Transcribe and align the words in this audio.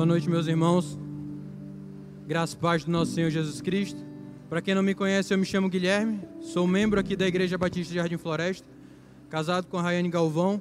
Boa 0.00 0.06
noite, 0.06 0.30
meus 0.30 0.46
irmãos. 0.46 0.98
Graças 2.26 2.54
e 2.54 2.56
paz 2.56 2.84
do 2.84 2.90
nosso 2.90 3.12
Senhor 3.12 3.28
Jesus 3.28 3.60
Cristo. 3.60 4.02
Para 4.48 4.62
quem 4.62 4.74
não 4.74 4.82
me 4.82 4.94
conhece, 4.94 5.34
eu 5.34 5.36
me 5.36 5.44
chamo 5.44 5.68
Guilherme, 5.68 6.22
sou 6.40 6.66
membro 6.66 6.98
aqui 6.98 7.14
da 7.14 7.28
Igreja 7.28 7.58
Batista 7.58 7.92
de 7.92 7.98
Jardim 7.98 8.16
Floresta, 8.16 8.66
casado 9.28 9.66
com 9.66 9.76
a 9.76 9.82
Rayane 9.82 10.08
Galvão. 10.08 10.58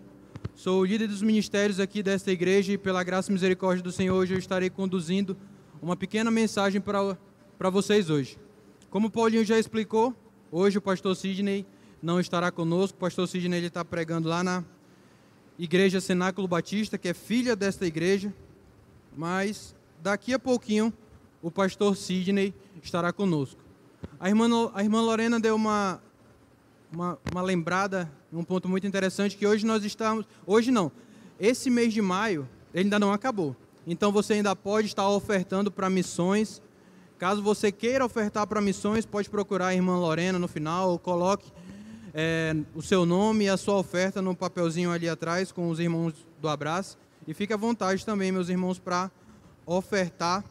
Sou 0.53 0.81
o 0.81 0.85
líder 0.85 1.07
dos 1.07 1.21
ministérios 1.21 1.79
aqui 1.79 2.03
desta 2.03 2.29
igreja 2.33 2.73
e, 2.73 2.77
pela 2.77 3.01
graça 3.01 3.31
e 3.31 3.33
misericórdia 3.33 3.81
do 3.81 3.93
Senhor, 3.93 4.13
hoje 4.13 4.33
eu 4.33 4.37
estarei 4.37 4.69
conduzindo 4.69 5.37
uma 5.81 5.95
pequena 5.95 6.29
mensagem 6.29 6.81
para 6.81 7.69
vocês 7.69 8.09
hoje. 8.09 8.37
Como 8.89 9.07
o 9.07 9.09
Paulinho 9.09 9.45
já 9.45 9.57
explicou, 9.57 10.13
hoje 10.51 10.79
o 10.79 10.81
pastor 10.81 11.15
Sidney 11.15 11.65
não 12.03 12.19
estará 12.19 12.51
conosco. 12.51 12.97
O 12.97 12.99
pastor 12.99 13.25
Sidney 13.25 13.63
está 13.63 13.85
pregando 13.85 14.27
lá 14.27 14.43
na 14.43 14.65
Igreja 15.57 16.01
Cenáculo 16.01 16.45
Batista, 16.45 16.97
que 16.97 17.07
é 17.07 17.13
filha 17.13 17.55
desta 17.55 17.87
igreja. 17.87 18.33
Mas 19.19 19.75
daqui 20.01 20.33
a 20.33 20.39
pouquinho 20.39 20.93
o 21.41 21.51
pastor 21.51 21.97
Sidney 21.97 22.53
estará 22.81 23.11
conosco. 23.11 23.59
A 24.17 24.29
irmã, 24.29 24.47
a 24.73 24.81
irmã 24.81 25.01
Lorena 25.01 25.41
deu 25.41 25.57
uma, 25.57 26.01
uma, 26.89 27.19
uma 27.29 27.41
lembrada, 27.41 28.09
um 28.31 28.45
ponto 28.45 28.69
muito 28.69 28.87
interessante, 28.87 29.35
que 29.35 29.45
hoje 29.45 29.65
nós 29.65 29.83
estamos. 29.83 30.25
Hoje 30.47 30.71
não. 30.71 30.89
Esse 31.37 31.69
mês 31.69 31.93
de 31.93 32.01
maio, 32.01 32.47
ele 32.73 32.85
ainda 32.85 32.97
não 32.97 33.11
acabou. 33.11 33.57
Então 33.85 34.09
você 34.09 34.35
ainda 34.35 34.55
pode 34.55 34.87
estar 34.87 35.09
ofertando 35.09 35.69
para 35.69 35.89
missões. 35.89 36.61
Caso 37.17 37.43
você 37.43 37.73
queira 37.73 38.05
ofertar 38.05 38.47
para 38.47 38.61
missões, 38.61 39.05
pode 39.05 39.29
procurar 39.29 39.67
a 39.67 39.75
irmã 39.75 39.97
Lorena 39.97 40.39
no 40.39 40.47
final, 40.47 40.91
ou 40.91 40.97
coloque 40.97 41.51
é, 42.13 42.55
o 42.73 42.81
seu 42.81 43.05
nome 43.05 43.43
e 43.43 43.49
a 43.49 43.57
sua 43.57 43.75
oferta 43.75 44.21
no 44.21 44.33
papelzinho 44.33 44.89
ali 44.89 45.09
atrás 45.09 45.51
com 45.51 45.69
os 45.69 45.77
irmãos 45.77 46.13
do 46.41 46.47
abraço. 46.47 46.97
E 47.29 47.33
fique 47.35 47.53
à 47.53 47.57
vontade 47.57 48.03
também, 48.03 48.31
meus 48.31 48.49
irmãos, 48.49 48.79
para 48.79 49.11
ofertar 49.63 50.43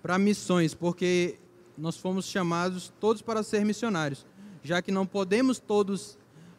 para 0.00 0.16
missões, 0.16 0.74
porque 0.74 1.40
nós 1.76 1.96
fomos 1.96 2.26
chamados 2.26 2.92
todos 3.00 3.20
para 3.20 3.42
ser 3.42 3.64
missionários. 3.64 4.24
Já 4.62 4.80
que 4.80 4.92
não 4.92 5.04
podemos 5.04 5.58
todos 5.58 6.16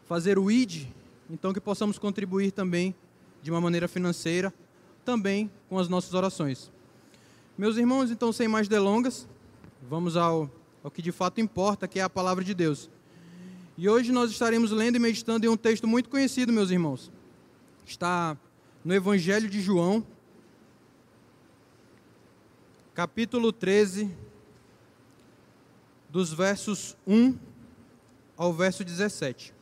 fazer 0.10 0.38
o 0.38 0.52
ID, 0.52 0.88
então 1.30 1.54
que 1.54 1.62
possamos 1.62 1.98
contribuir 1.98 2.52
também 2.52 2.94
de 3.42 3.50
uma 3.50 3.62
maneira 3.62 3.88
financeira, 3.88 4.54
também 5.06 5.50
com 5.70 5.80
as 5.80 5.88
nossas 5.88 6.14
orações. 6.14 6.70
Meus 7.58 7.78
irmãos, 7.78 8.12
então, 8.12 8.34
sem 8.34 8.50
mais 8.50 8.68
delongas, 8.68 9.26
vamos 9.90 10.18
ao, 10.18 10.52
ao 10.84 10.92
que 10.92 11.02
de 11.02 11.14
fato 11.14 11.40
importa, 11.40 11.88
que 11.88 11.98
é 11.98 12.04
a 12.04 12.10
palavra 12.10 12.44
de 12.44 12.54
Deus. 12.54 12.90
E 13.78 13.88
hoje 13.88 14.12
nós 14.12 14.32
estaremos 14.32 14.72
lendo 14.72 14.98
e 14.98 15.00
meditando 15.00 15.46
em 15.46 15.50
um 15.50 15.56
texto 15.56 15.88
muito 15.88 16.10
conhecido, 16.10 16.52
meus 16.52 16.72
irmãos. 16.72 17.10
Está 17.86 18.38
no 18.86 18.94
Evangelho 18.94 19.50
de 19.50 19.60
João, 19.60 20.06
capítulo 22.94 23.52
13, 23.52 24.16
dos 26.08 26.32
versos 26.32 26.96
1 27.08 27.36
ao 28.38 28.54
verso 28.54 28.86
17. 28.86 29.56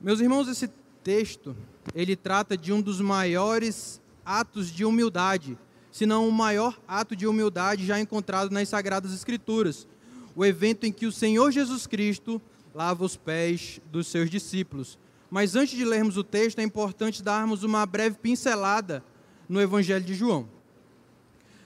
Meus 0.00 0.20
irmãos, 0.20 0.48
esse 0.48 0.66
texto, 1.04 1.54
ele 1.94 2.16
trata 2.16 2.56
de 2.56 2.72
um 2.72 2.80
dos 2.80 3.02
maiores 3.02 4.00
atos 4.24 4.70
de 4.70 4.82
humildade, 4.86 5.58
se 5.92 6.06
não 6.06 6.26
o 6.26 6.32
maior 6.32 6.80
ato 6.88 7.14
de 7.14 7.26
humildade 7.26 7.84
já 7.84 8.00
encontrado 8.00 8.50
nas 8.50 8.66
Sagradas 8.70 9.12
Escrituras, 9.12 9.86
o 10.34 10.44
evento 10.44 10.84
em 10.84 10.92
que 10.92 11.06
o 11.06 11.12
Senhor 11.12 11.50
Jesus 11.50 11.86
Cristo 11.86 12.40
lava 12.74 13.04
os 13.04 13.16
pés 13.16 13.80
dos 13.90 14.06
seus 14.06 14.30
discípulos. 14.30 14.98
Mas 15.30 15.54
antes 15.54 15.76
de 15.76 15.84
lermos 15.84 16.16
o 16.16 16.24
texto, 16.24 16.58
é 16.58 16.62
importante 16.62 17.22
darmos 17.22 17.62
uma 17.62 17.84
breve 17.86 18.16
pincelada 18.18 19.04
no 19.48 19.60
Evangelho 19.60 20.04
de 20.04 20.14
João. 20.14 20.48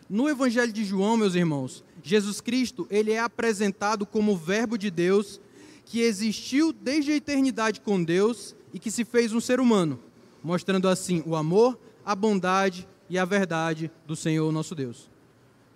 No 0.08 0.28
Evangelho 0.28 0.72
de 0.72 0.84
João, 0.84 1.16
meus 1.16 1.34
irmãos, 1.34 1.82
Jesus 2.03 2.41
Cristo, 2.41 2.86
ele 2.91 3.12
é 3.12 3.19
apresentado 3.19 4.04
como 4.04 4.32
o 4.32 4.36
verbo 4.36 4.76
de 4.76 4.91
Deus 4.91 5.41
que 5.86 6.00
existiu 6.00 6.72
desde 6.72 7.12
a 7.12 7.16
eternidade 7.16 7.80
com 7.80 8.03
Deus 8.03 8.54
e 8.72 8.78
que 8.78 8.91
se 8.91 9.04
fez 9.04 9.32
um 9.32 9.41
ser 9.41 9.60
humano, 9.60 9.98
mostrando 10.42 10.88
assim 10.88 11.22
o 11.26 11.36
amor, 11.36 11.78
a 12.04 12.14
bondade 12.14 12.86
e 13.08 13.19
a 13.19 13.24
verdade 13.24 13.91
do 14.06 14.16
Senhor 14.16 14.50
nosso 14.53 14.74
Deus. 14.74 15.10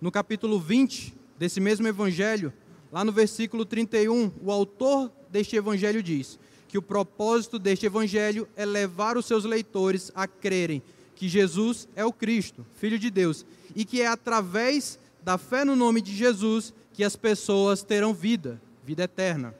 No 0.00 0.10
capítulo 0.10 0.58
20 0.58 1.14
desse 1.38 1.60
mesmo 1.60 1.86
evangelho, 1.86 2.52
lá 2.90 3.04
no 3.04 3.12
versículo 3.12 3.64
31, 3.64 4.32
o 4.42 4.50
autor 4.50 5.10
deste 5.30 5.56
evangelho 5.56 6.02
diz 6.02 6.38
que 6.68 6.78
o 6.78 6.82
propósito 6.82 7.58
deste 7.58 7.86
evangelho 7.86 8.48
é 8.56 8.64
levar 8.64 9.16
os 9.16 9.26
seus 9.26 9.44
leitores 9.44 10.12
a 10.14 10.26
crerem 10.26 10.82
que 11.18 11.28
Jesus 11.28 11.88
é 11.96 12.04
o 12.04 12.12
Cristo, 12.12 12.64
Filho 12.78 12.98
de 12.98 13.10
Deus, 13.10 13.44
e 13.74 13.84
que 13.84 14.00
é 14.00 14.06
através 14.06 15.00
da 15.22 15.36
fé 15.36 15.64
no 15.64 15.74
nome 15.74 16.00
de 16.00 16.14
Jesus 16.14 16.72
que 16.92 17.02
as 17.02 17.16
pessoas 17.16 17.82
terão 17.82 18.14
vida, 18.14 18.60
vida 18.84 19.02
eterna. 19.02 19.52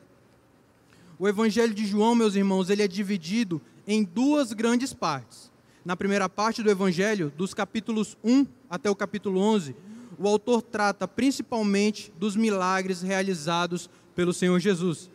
O 1.19 1.27
Evangelho 1.27 1.75
de 1.75 1.85
João, 1.85 2.15
meus 2.15 2.37
irmãos, 2.37 2.71
ele 2.71 2.83
é 2.83 2.87
dividido 2.87 3.61
em 3.89 4.05
duas 4.05 4.53
grandes 4.53 4.93
partes. 4.93 5.51
Na 5.85 5.97
primeira 5.97 6.29
parte 6.29 6.63
do 6.63 6.71
Evangelho, 6.71 7.33
dos 7.37 7.53
capítulos 7.53 8.17
1 8.23 8.47
até 8.71 8.89
o 8.89 8.95
capítulo 8.95 9.41
11, 9.41 9.75
o 10.19 10.27
autor 10.27 10.63
trata 10.63 11.07
principalmente 11.07 12.13
dos 12.19 12.35
milagres 12.35 13.03
realizados 13.03 13.89
pelo 14.15 14.33
Senhor 14.33 14.59
Jesus. 14.59 15.11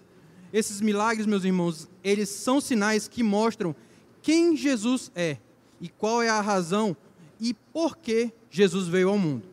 Esses 0.52 0.80
milagres, 0.80 1.26
meus 1.26 1.44
irmãos, 1.44 1.90
eles 2.04 2.30
são 2.30 2.62
sinais 2.62 3.08
que 3.08 3.22
mostram 3.22 3.76
quem 4.22 4.56
Jesus 4.56 5.12
é 5.16 5.38
e 5.82 5.90
qual 5.90 6.22
é 6.22 6.30
a 6.30 6.40
razão 6.40 6.96
e 7.40 7.54
por 7.54 7.98
que 7.98 8.32
Jesus 8.50 8.88
veio 8.88 9.10
ao 9.10 9.18
mundo. 9.18 9.48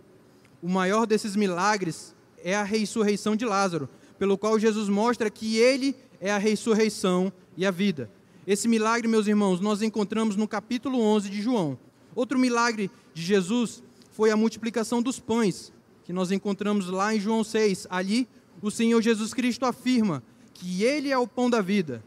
O 0.62 0.68
maior 0.68 1.06
desses 1.06 1.34
milagres 1.34 2.14
é 2.44 2.54
a 2.54 2.62
ressurreição 2.62 3.34
de 3.34 3.44
Lázaro, 3.44 3.88
pelo 4.18 4.38
qual 4.38 4.58
Jesus 4.58 4.88
mostra 4.88 5.30
que 5.30 5.56
ele 5.56 5.96
é 6.20 6.30
a 6.30 6.38
ressurreição 6.38 7.32
e 7.56 7.66
a 7.66 7.70
vida. 7.70 8.10
Esse 8.46 8.68
milagre, 8.68 9.08
meus 9.08 9.26
irmãos, 9.26 9.60
nós 9.60 9.82
encontramos 9.82 10.36
no 10.36 10.46
capítulo 10.46 11.00
11 11.00 11.30
de 11.30 11.40
João. 11.42 11.78
Outro 12.14 12.38
milagre 12.38 12.90
de 13.14 13.22
Jesus 13.22 13.82
foi 14.10 14.30
a 14.30 14.36
multiplicação 14.36 15.00
dos 15.00 15.18
pães, 15.18 15.72
que 16.04 16.12
nós 16.12 16.30
encontramos 16.30 16.88
lá 16.88 17.14
em 17.14 17.20
João 17.20 17.44
6. 17.44 17.86
Ali, 17.90 18.28
o 18.60 18.70
Senhor 18.70 19.00
Jesus 19.00 19.32
Cristo 19.32 19.64
afirma 19.64 20.22
que 20.52 20.82
ele 20.82 21.10
é 21.10 21.16
o 21.16 21.26
pão 21.26 21.48
da 21.48 21.60
vida. 21.60 22.04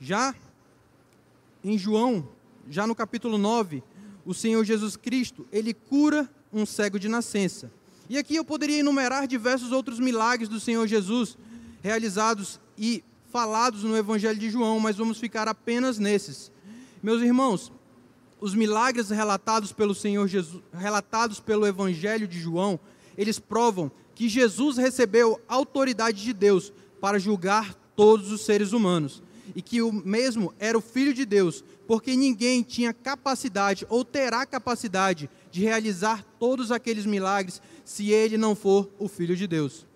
Já 0.00 0.34
em 1.64 1.76
João, 1.76 2.28
já 2.68 2.86
no 2.86 2.94
capítulo 2.94 3.38
9, 3.38 3.82
o 4.24 4.34
Senhor 4.34 4.64
Jesus 4.64 4.96
Cristo, 4.96 5.46
ele 5.50 5.72
cura 5.72 6.28
um 6.52 6.64
cego 6.64 6.98
de 6.98 7.08
nascença. 7.08 7.70
E 8.08 8.18
aqui 8.18 8.36
eu 8.36 8.44
poderia 8.44 8.78
enumerar 8.78 9.26
diversos 9.26 9.72
outros 9.72 9.98
milagres 9.98 10.48
do 10.48 10.60
Senhor 10.60 10.86
Jesus 10.86 11.36
realizados 11.82 12.60
e 12.78 13.02
falados 13.32 13.82
no 13.82 13.96
Evangelho 13.96 14.38
de 14.38 14.50
João, 14.50 14.78
mas 14.78 14.96
vamos 14.96 15.18
ficar 15.18 15.48
apenas 15.48 15.98
nesses. 15.98 16.52
Meus 17.02 17.22
irmãos, 17.22 17.72
os 18.40 18.54
milagres 18.54 19.10
relatados 19.10 19.72
pelo 19.72 19.94
Senhor 19.94 20.26
Jesus, 20.28 20.62
relatados 20.72 21.40
pelo 21.40 21.66
Evangelho 21.66 22.28
de 22.28 22.38
João, 22.38 22.78
eles 23.16 23.38
provam 23.38 23.90
que 24.14 24.28
Jesus 24.28 24.76
recebeu 24.76 25.40
autoridade 25.48 26.22
de 26.22 26.32
Deus 26.32 26.72
para 27.00 27.18
julgar 27.18 27.74
todos 27.94 28.30
os 28.30 28.42
seres 28.44 28.72
humanos 28.72 29.22
e 29.54 29.62
que 29.62 29.80
o 29.80 29.92
mesmo 29.92 30.52
era 30.58 30.76
o 30.76 30.82
filho 30.82 31.14
de 31.14 31.24
Deus, 31.24 31.64
porque 31.86 32.16
ninguém 32.16 32.62
tinha 32.62 32.92
capacidade 32.92 33.86
ou 33.88 34.04
terá 34.04 34.44
capacidade 34.44 35.30
de 35.50 35.62
realizar 35.62 36.24
todos 36.38 36.70
aqueles 36.70 37.06
milagres 37.06 37.62
se 37.84 38.10
ele 38.10 38.36
não 38.36 38.54
for 38.54 38.90
o 38.98 39.08
filho 39.08 39.36
de 39.36 39.46
Deus. 39.46 39.86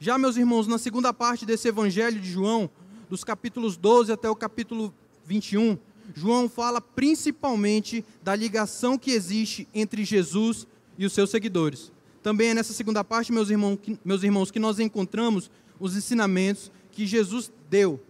Já, 0.00 0.18
meus 0.18 0.36
irmãos, 0.36 0.66
na 0.66 0.76
segunda 0.76 1.14
parte 1.14 1.46
desse 1.46 1.68
evangelho 1.68 2.20
de 2.20 2.30
João, 2.30 2.68
dos 3.08 3.24
capítulos 3.24 3.76
12 3.76 4.12
até 4.12 4.28
o 4.28 4.36
capítulo 4.36 4.92
21, 5.24 5.78
João 6.14 6.48
fala 6.48 6.80
principalmente 6.80 8.04
da 8.22 8.34
ligação 8.34 8.98
que 8.98 9.12
existe 9.12 9.66
entre 9.74 10.04
Jesus 10.04 10.66
e 10.98 11.06
os 11.06 11.12
seus 11.12 11.30
seguidores. 11.30 11.92
Também 12.22 12.48
é 12.48 12.54
nessa 12.54 12.72
segunda 12.72 13.04
parte, 13.04 13.32
meus 13.32 13.50
irmãos, 13.50 13.78
meus 14.04 14.22
irmãos, 14.22 14.50
que 14.50 14.58
nós 14.58 14.78
encontramos 14.78 15.50
os 15.78 15.96
ensinamentos 15.96 16.70
que 16.90 17.06
Jesus 17.06 17.52
deu 17.68 18.00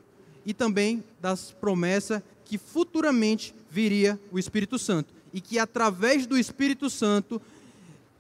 e 0.45 0.53
também 0.53 1.03
das 1.21 1.51
promessas 1.51 2.23
que 2.45 2.59
futuramente 2.59 3.55
viria 3.71 4.19
o 4.31 4.39
Espírito 4.39 4.79
Santo 4.79 5.13
e 5.33 5.41
que 5.41 5.59
através 5.59 6.27
do 6.27 6.39
Espírito 6.39 6.89
Santo 6.91 7.41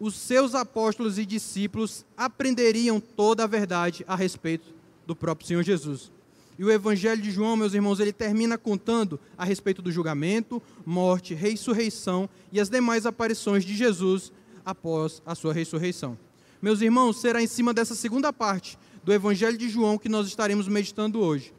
os 0.01 0.17
seus 0.17 0.55
apóstolos 0.55 1.19
e 1.19 1.25
discípulos 1.25 2.05
aprenderiam 2.17 2.99
toda 2.99 3.45
a 3.45 3.47
verdade 3.47 4.05
a 4.09 4.17
respeito 4.17 4.67
do 5.07 5.15
próprio 5.15 5.47
Senhor 5.47 5.63
Jesus. 5.63 6.11
E 6.59 6.65
o 6.65 6.71
Evangelho 6.71 7.21
de 7.21 7.31
João, 7.31 7.57
meus 7.57 7.75
irmãos, 7.75 7.99
ele 7.99 8.13
termina 8.13 8.57
contando 8.57 9.19
a 9.37 9.45
respeito 9.45 9.83
do 9.83 9.91
julgamento, 9.91 10.63
morte, 10.87 11.35
ressurreição 11.35 12.29
e 12.53 12.61
as 12.61 12.69
demais 12.69 13.07
aparições 13.07 13.65
de 13.65 13.75
Jesus 13.75 14.33
após 14.65 15.21
a 15.27 15.35
sua 15.35 15.53
ressurreição. 15.53 16.17
Meus 16.63 16.81
irmãos, 16.81 17.21
será 17.21 17.43
em 17.43 17.47
cima 17.47 17.75
dessa 17.75 17.95
segunda 17.95 18.33
parte 18.33 18.79
do 19.03 19.13
Evangelho 19.13 19.59
de 19.59 19.69
João 19.69 19.99
que 19.99 20.09
nós 20.09 20.27
estaremos 20.27 20.67
meditando 20.67 21.21
hoje. 21.21 21.53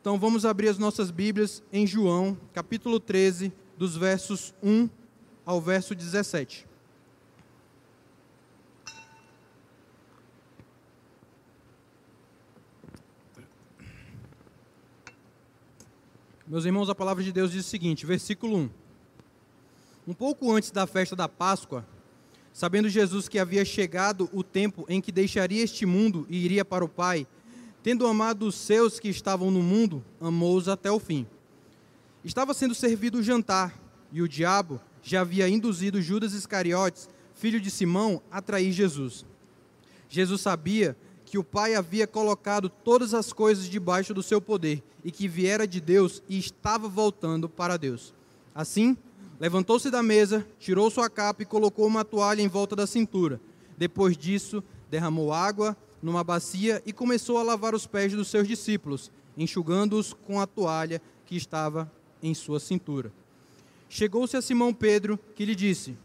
Então 0.00 0.18
vamos 0.18 0.46
abrir 0.46 0.68
as 0.68 0.78
nossas 0.78 1.10
Bíblias 1.10 1.62
em 1.72 1.86
João, 1.86 2.38
capítulo 2.54 3.00
13, 3.00 3.52
dos 3.76 3.96
versos 3.96 4.54
1 4.62 4.88
ao 5.44 5.60
verso 5.60 5.94
17. 5.94 6.69
Meus 16.50 16.64
irmãos, 16.64 16.90
a 16.90 16.96
palavra 16.96 17.22
de 17.22 17.30
Deus 17.30 17.52
diz 17.52 17.64
o 17.64 17.68
seguinte, 17.68 18.04
versículo 18.04 18.56
1. 18.56 18.70
Um 20.08 20.12
pouco 20.12 20.52
antes 20.52 20.72
da 20.72 20.84
festa 20.84 21.14
da 21.14 21.28
Páscoa, 21.28 21.86
sabendo 22.52 22.88
Jesus 22.88 23.28
que 23.28 23.38
havia 23.38 23.64
chegado 23.64 24.28
o 24.32 24.42
tempo 24.42 24.84
em 24.88 25.00
que 25.00 25.12
deixaria 25.12 25.62
este 25.62 25.86
mundo 25.86 26.26
e 26.28 26.44
iria 26.44 26.64
para 26.64 26.84
o 26.84 26.88
Pai, 26.88 27.24
tendo 27.84 28.04
amado 28.04 28.48
os 28.48 28.56
seus 28.56 28.98
que 28.98 29.08
estavam 29.08 29.48
no 29.48 29.62
mundo, 29.62 30.04
amou-os 30.20 30.68
até 30.68 30.90
o 30.90 30.98
fim. 30.98 31.24
Estava 32.24 32.52
sendo 32.52 32.74
servido 32.74 33.18
o 33.18 33.22
jantar, 33.22 33.72
e 34.10 34.20
o 34.20 34.26
diabo 34.26 34.80
já 35.04 35.20
havia 35.20 35.48
induzido 35.48 36.02
Judas 36.02 36.32
Iscariotes, 36.32 37.08
filho 37.32 37.60
de 37.60 37.70
Simão, 37.70 38.20
a 38.28 38.42
trair 38.42 38.72
Jesus. 38.72 39.24
Jesus 40.08 40.40
sabia 40.40 40.94
que 40.94 41.09
o 41.38 41.44
Pai 41.44 41.74
havia 41.74 42.06
colocado 42.06 42.68
todas 42.68 43.14
as 43.14 43.32
coisas 43.32 43.68
debaixo 43.68 44.14
do 44.14 44.22
seu 44.22 44.40
poder 44.40 44.82
e 45.04 45.10
que 45.10 45.28
viera 45.28 45.66
de 45.66 45.80
Deus 45.80 46.22
e 46.28 46.38
estava 46.38 46.88
voltando 46.88 47.48
para 47.48 47.76
Deus. 47.76 48.14
Assim, 48.54 48.96
levantou-se 49.38 49.90
da 49.90 50.02
mesa, 50.02 50.46
tirou 50.58 50.90
sua 50.90 51.08
capa 51.08 51.42
e 51.42 51.46
colocou 51.46 51.86
uma 51.86 52.04
toalha 52.04 52.42
em 52.42 52.48
volta 52.48 52.74
da 52.74 52.86
cintura. 52.86 53.40
Depois 53.76 54.16
disso, 54.16 54.62
derramou 54.90 55.32
água 55.32 55.76
numa 56.02 56.24
bacia 56.24 56.82
e 56.84 56.92
começou 56.92 57.38
a 57.38 57.42
lavar 57.42 57.74
os 57.74 57.86
pés 57.86 58.12
dos 58.12 58.28
seus 58.28 58.48
discípulos, 58.48 59.10
enxugando-os 59.36 60.12
com 60.12 60.40
a 60.40 60.46
toalha 60.46 61.00
que 61.26 61.36
estava 61.36 61.90
em 62.22 62.34
sua 62.34 62.60
cintura. 62.60 63.12
Chegou-se 63.88 64.36
a 64.36 64.42
Simão 64.42 64.72
Pedro, 64.72 65.18
que 65.34 65.44
lhe 65.44 65.54
disse: 65.54 65.96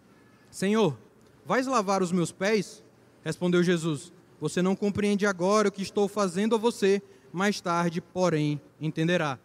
Senhor, 0.49 0.97
vais 1.45 1.67
lavar 1.67 2.01
os 2.01 2.11
meus 2.11 2.31
pés? 2.31 2.83
Respondeu 3.23 3.61
Jesus: 3.63 4.11
você 4.45 4.61
não 4.61 4.75
compreende 4.75 5.25
agora 5.25 5.69
o 5.69 5.71
que 5.71 5.81
estou 5.81 6.07
fazendo 6.07 6.53
a 6.53 6.57
você, 6.59 7.01
mais 7.33 7.59
tarde, 7.59 7.99
porém, 7.99 8.61
entenderá. 8.79 9.39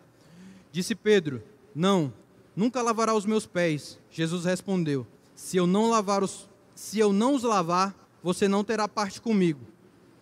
Disse 0.70 0.94
Pedro: 0.94 1.42
Não, 1.74 2.12
nunca 2.54 2.82
lavará 2.82 3.14
os 3.14 3.24
meus 3.24 3.46
pés. 3.46 3.98
Jesus 4.10 4.44
respondeu: 4.44 5.06
Se 5.34 5.56
eu 5.56 5.66
não 5.66 5.88
lavar 5.88 6.22
os 6.22 6.50
se 6.74 6.98
eu 6.98 7.14
não 7.14 7.34
os 7.34 7.44
lavar, 7.44 7.96
você 8.22 8.46
não 8.46 8.62
terá 8.62 8.86
parte 8.86 9.22
comigo. 9.22 9.60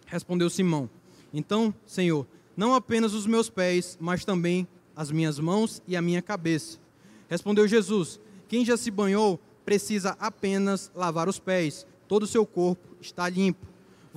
Respondeu 0.07 0.49
Simão: 0.49 0.89
Então, 1.35 1.75
Senhor, 1.85 2.25
não 2.57 2.73
apenas 2.73 3.15
os 3.15 3.27
meus 3.27 3.51
pés, 3.51 3.99
mas 4.01 4.25
também 4.25 4.65
as 4.95 5.11
minhas 5.11 5.41
mãos 5.41 5.83
e 5.89 5.97
a 5.97 6.03
minha 6.03 6.23
cabeça. 6.23 6.79
Respondeu 7.29 7.67
Jesus: 7.67 8.21
Quem 8.47 8.65
já 8.65 8.77
se 8.77 8.93
banhou 8.93 9.41
precisa 9.65 10.17
apenas 10.21 10.89
lavar 10.95 11.29
os 11.29 11.41
pés. 11.41 11.85
Todo 12.07 12.23
o 12.23 12.29
seu 12.29 12.47
corpo 12.47 12.95
está 13.01 13.29
limpo. 13.29 13.68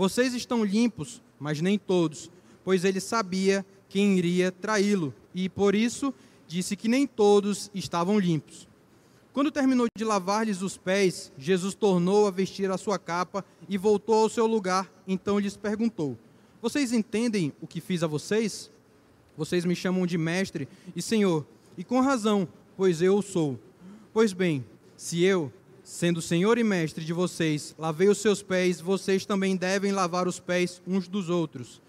Vocês 0.01 0.33
estão 0.33 0.65
limpos, 0.65 1.21
mas 1.39 1.61
nem 1.61 1.77
todos, 1.77 2.31
pois 2.63 2.83
ele 2.83 2.99
sabia 2.99 3.63
quem 3.87 4.17
iria 4.17 4.51
traí-lo, 4.51 5.13
e 5.31 5.47
por 5.47 5.75
isso 5.75 6.11
disse 6.47 6.75
que 6.75 6.87
nem 6.87 7.05
todos 7.05 7.69
estavam 7.71 8.17
limpos. 8.17 8.67
Quando 9.31 9.51
terminou 9.51 9.85
de 9.95 10.03
lavar-lhes 10.03 10.63
os 10.63 10.75
pés, 10.75 11.31
Jesus 11.37 11.75
tornou 11.75 12.25
a 12.25 12.31
vestir 12.31 12.71
a 12.71 12.79
sua 12.79 12.97
capa 12.97 13.45
e 13.69 13.77
voltou 13.77 14.23
ao 14.23 14.27
seu 14.27 14.47
lugar. 14.47 14.91
Então 15.07 15.37
lhes 15.37 15.55
perguntou: 15.55 16.17
Vocês 16.59 16.91
entendem 16.91 17.53
o 17.61 17.67
que 17.67 17.79
fiz 17.79 18.01
a 18.01 18.07
vocês? 18.07 18.71
Vocês 19.37 19.65
me 19.65 19.75
chamam 19.75 20.07
de 20.07 20.17
mestre 20.17 20.67
e 20.95 21.01
senhor, 21.03 21.45
e 21.77 21.83
com 21.83 22.01
razão, 22.01 22.47
pois 22.75 23.03
eu 23.03 23.19
o 23.19 23.21
sou. 23.21 23.59
Pois 24.11 24.33
bem, 24.33 24.65
se 24.97 25.23
eu, 25.23 25.53
Sendo 25.91 26.21
Senhor 26.21 26.57
e 26.57 26.63
Mestre 26.63 27.03
de 27.03 27.11
vocês, 27.11 27.75
lavei 27.77 28.07
os 28.07 28.19
seus 28.19 28.41
pés, 28.41 28.79
vocês 28.79 29.25
também 29.25 29.57
devem 29.57 29.91
lavar 29.91 30.25
os 30.25 30.39
pés 30.39 30.81
uns 30.87 31.05
dos 31.05 31.29
outros. 31.29 31.81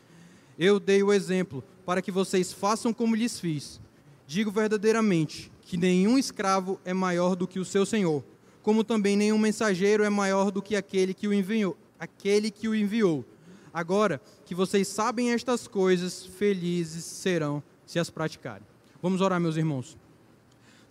Eu 0.58 0.80
dei 0.80 1.04
o 1.04 1.12
exemplo 1.12 1.62
para 1.86 2.02
que 2.02 2.10
vocês 2.10 2.52
façam 2.52 2.92
como 2.92 3.14
lhes 3.14 3.38
fiz. 3.38 3.80
Digo 4.26 4.50
verdadeiramente 4.50 5.52
que 5.62 5.76
nenhum 5.76 6.18
escravo 6.18 6.80
é 6.84 6.92
maior 6.92 7.36
do 7.36 7.46
que 7.46 7.60
o 7.60 7.64
seu 7.64 7.86
senhor, 7.86 8.24
como 8.60 8.82
também 8.82 9.16
nenhum 9.16 9.38
mensageiro 9.38 10.02
é 10.02 10.10
maior 10.10 10.50
do 10.50 10.60
que 10.60 10.74
aquele 10.74 11.14
que 11.14 11.28
o 11.28 11.32
enviou. 11.32 11.76
Aquele 11.96 12.50
que 12.50 12.66
o 12.66 12.74
enviou. 12.74 13.24
Agora 13.72 14.20
que 14.44 14.52
vocês 14.52 14.88
sabem 14.88 15.30
estas 15.30 15.68
coisas, 15.68 16.26
felizes 16.26 17.04
serão 17.04 17.62
se 17.86 18.00
as 18.00 18.10
praticarem. 18.10 18.66
Vamos 19.00 19.20
orar, 19.20 19.40
meus 19.40 19.56
irmãos. 19.56 19.96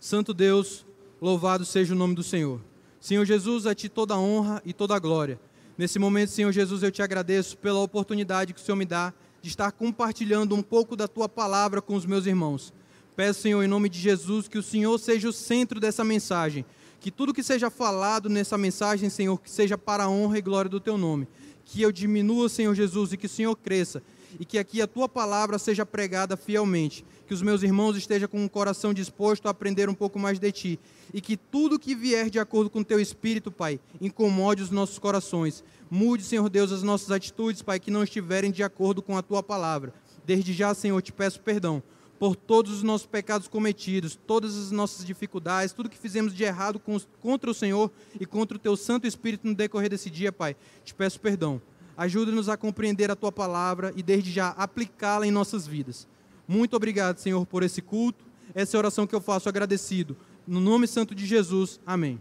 Santo 0.00 0.32
Deus, 0.32 0.86
louvado 1.20 1.66
seja 1.66 1.92
o 1.92 1.96
nome 1.96 2.14
do 2.14 2.22
Senhor. 2.22 2.71
Senhor 3.02 3.24
Jesus, 3.24 3.66
a 3.66 3.74
Ti 3.74 3.88
toda 3.88 4.16
honra 4.16 4.62
e 4.64 4.72
toda 4.72 4.96
glória. 4.96 5.40
Nesse 5.76 5.98
momento, 5.98 6.30
Senhor 6.30 6.52
Jesus, 6.52 6.84
eu 6.84 6.92
te 6.92 7.02
agradeço 7.02 7.58
pela 7.58 7.80
oportunidade 7.80 8.54
que 8.54 8.60
o 8.60 8.62
Senhor 8.62 8.76
me 8.76 8.84
dá 8.84 9.12
de 9.42 9.48
estar 9.48 9.72
compartilhando 9.72 10.54
um 10.54 10.62
pouco 10.62 10.94
da 10.94 11.08
Tua 11.08 11.28
palavra 11.28 11.82
com 11.82 11.96
os 11.96 12.06
meus 12.06 12.26
irmãos. 12.26 12.72
Peço, 13.16 13.40
Senhor, 13.40 13.60
em 13.60 13.66
nome 13.66 13.88
de 13.88 13.98
Jesus, 13.98 14.46
que 14.46 14.56
o 14.56 14.62
Senhor 14.62 14.96
seja 14.98 15.28
o 15.28 15.32
centro 15.32 15.80
dessa 15.80 16.04
mensagem. 16.04 16.64
Que 17.00 17.10
tudo 17.10 17.34
que 17.34 17.42
seja 17.42 17.70
falado 17.70 18.28
nessa 18.28 18.56
mensagem, 18.56 19.10
Senhor, 19.10 19.36
que 19.40 19.50
seja 19.50 19.76
para 19.76 20.04
a 20.04 20.08
honra 20.08 20.38
e 20.38 20.42
glória 20.42 20.68
do 20.68 20.78
Teu 20.78 20.96
nome. 20.96 21.26
Que 21.64 21.82
eu 21.82 21.90
diminua, 21.90 22.48
Senhor 22.48 22.72
Jesus, 22.72 23.12
e 23.12 23.16
que 23.16 23.26
o 23.26 23.28
Senhor 23.28 23.56
cresça. 23.56 24.00
E 24.38 24.44
que 24.44 24.58
aqui 24.58 24.80
a 24.80 24.86
Tua 24.86 25.08
palavra 25.08 25.58
seja 25.58 25.84
pregada 25.84 26.36
fielmente 26.36 27.04
que 27.32 27.34
os 27.34 27.40
meus 27.40 27.62
irmãos 27.62 27.96
estejam 27.96 28.28
com 28.28 28.44
o 28.44 28.50
coração 28.50 28.92
disposto 28.92 29.46
a 29.46 29.52
aprender 29.52 29.88
um 29.88 29.94
pouco 29.94 30.18
mais 30.18 30.38
de 30.38 30.52
Ti, 30.52 30.78
e 31.12 31.20
que 31.20 31.36
tudo 31.36 31.78
que 31.78 31.94
vier 31.94 32.30
de 32.30 32.38
acordo 32.38 32.70
com 32.70 32.80
o 32.80 32.84
Teu 32.84 33.00
Espírito, 33.00 33.50
Pai, 33.50 33.78
incomode 34.00 34.62
os 34.62 34.70
nossos 34.70 34.98
corações. 34.98 35.62
Mude, 35.90 36.22
Senhor 36.22 36.48
Deus, 36.48 36.72
as 36.72 36.82
nossas 36.82 37.10
atitudes, 37.10 37.62
Pai, 37.62 37.78
que 37.78 37.90
não 37.90 38.02
estiverem 38.02 38.50
de 38.50 38.62
acordo 38.62 39.02
com 39.02 39.16
a 39.16 39.22
Tua 39.22 39.42
palavra. 39.42 39.92
Desde 40.24 40.52
já, 40.52 40.72
Senhor, 40.74 41.00
te 41.02 41.12
peço 41.12 41.40
perdão 41.40 41.82
por 42.18 42.36
todos 42.36 42.72
os 42.72 42.82
nossos 42.84 43.04
pecados 43.04 43.48
cometidos, 43.48 44.16
todas 44.28 44.56
as 44.56 44.70
nossas 44.70 45.04
dificuldades, 45.04 45.72
tudo 45.72 45.90
que 45.90 45.98
fizemos 45.98 46.32
de 46.32 46.44
errado 46.44 46.80
contra 47.20 47.50
o 47.50 47.54
Senhor 47.54 47.90
e 48.20 48.24
contra 48.24 48.56
o 48.56 48.60
Teu 48.60 48.76
Santo 48.76 49.08
Espírito 49.08 49.44
no 49.44 49.56
decorrer 49.56 49.90
desse 49.90 50.08
dia, 50.08 50.30
Pai. 50.30 50.54
Te 50.84 50.94
peço 50.94 51.18
perdão. 51.18 51.60
Ajuda-nos 51.96 52.48
a 52.48 52.56
compreender 52.56 53.10
a 53.10 53.16
Tua 53.16 53.32
palavra 53.32 53.92
e 53.96 54.04
desde 54.04 54.30
já 54.30 54.50
aplicá-la 54.50 55.26
em 55.26 55.32
nossas 55.32 55.66
vidas. 55.66 56.06
Muito 56.46 56.76
obrigado, 56.76 57.18
Senhor, 57.18 57.44
por 57.44 57.64
esse 57.64 57.82
culto. 57.82 58.24
Essa 58.54 58.76
é 58.76 58.78
a 58.78 58.80
oração 58.80 59.06
que 59.06 59.14
eu 59.14 59.20
faço 59.20 59.48
agradecido. 59.48 60.16
No 60.46 60.60
nome 60.60 60.88
santo 60.88 61.14
de 61.14 61.24
Jesus. 61.24 61.78
Amém. 61.86 62.20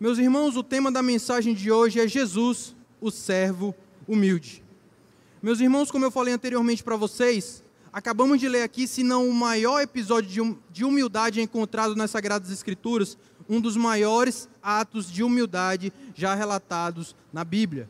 Meus 0.00 0.18
irmãos, 0.18 0.56
o 0.56 0.64
tema 0.64 0.90
da 0.90 1.00
mensagem 1.00 1.54
de 1.54 1.70
hoje 1.70 2.00
é 2.00 2.08
Jesus, 2.08 2.74
o 3.00 3.10
servo 3.10 3.72
humilde. 4.08 4.64
Meus 5.40 5.60
irmãos, 5.60 5.92
como 5.92 6.04
eu 6.04 6.10
falei 6.10 6.34
anteriormente 6.34 6.82
para 6.82 6.96
vocês, 6.96 7.62
acabamos 7.92 8.40
de 8.40 8.48
ler 8.48 8.62
aqui, 8.62 8.88
se 8.88 9.04
não 9.04 9.28
o 9.28 9.34
maior 9.34 9.80
episódio 9.80 10.42
hum, 10.42 10.56
de 10.72 10.84
humildade 10.84 11.40
encontrado 11.40 11.94
nas 11.94 12.10
Sagradas 12.10 12.50
Escrituras, 12.50 13.16
um 13.48 13.60
dos 13.60 13.76
maiores 13.76 14.48
atos 14.60 15.10
de 15.10 15.22
humildade 15.22 15.92
já 16.16 16.34
relatados 16.34 17.14
na 17.32 17.44
Bíblia. 17.44 17.88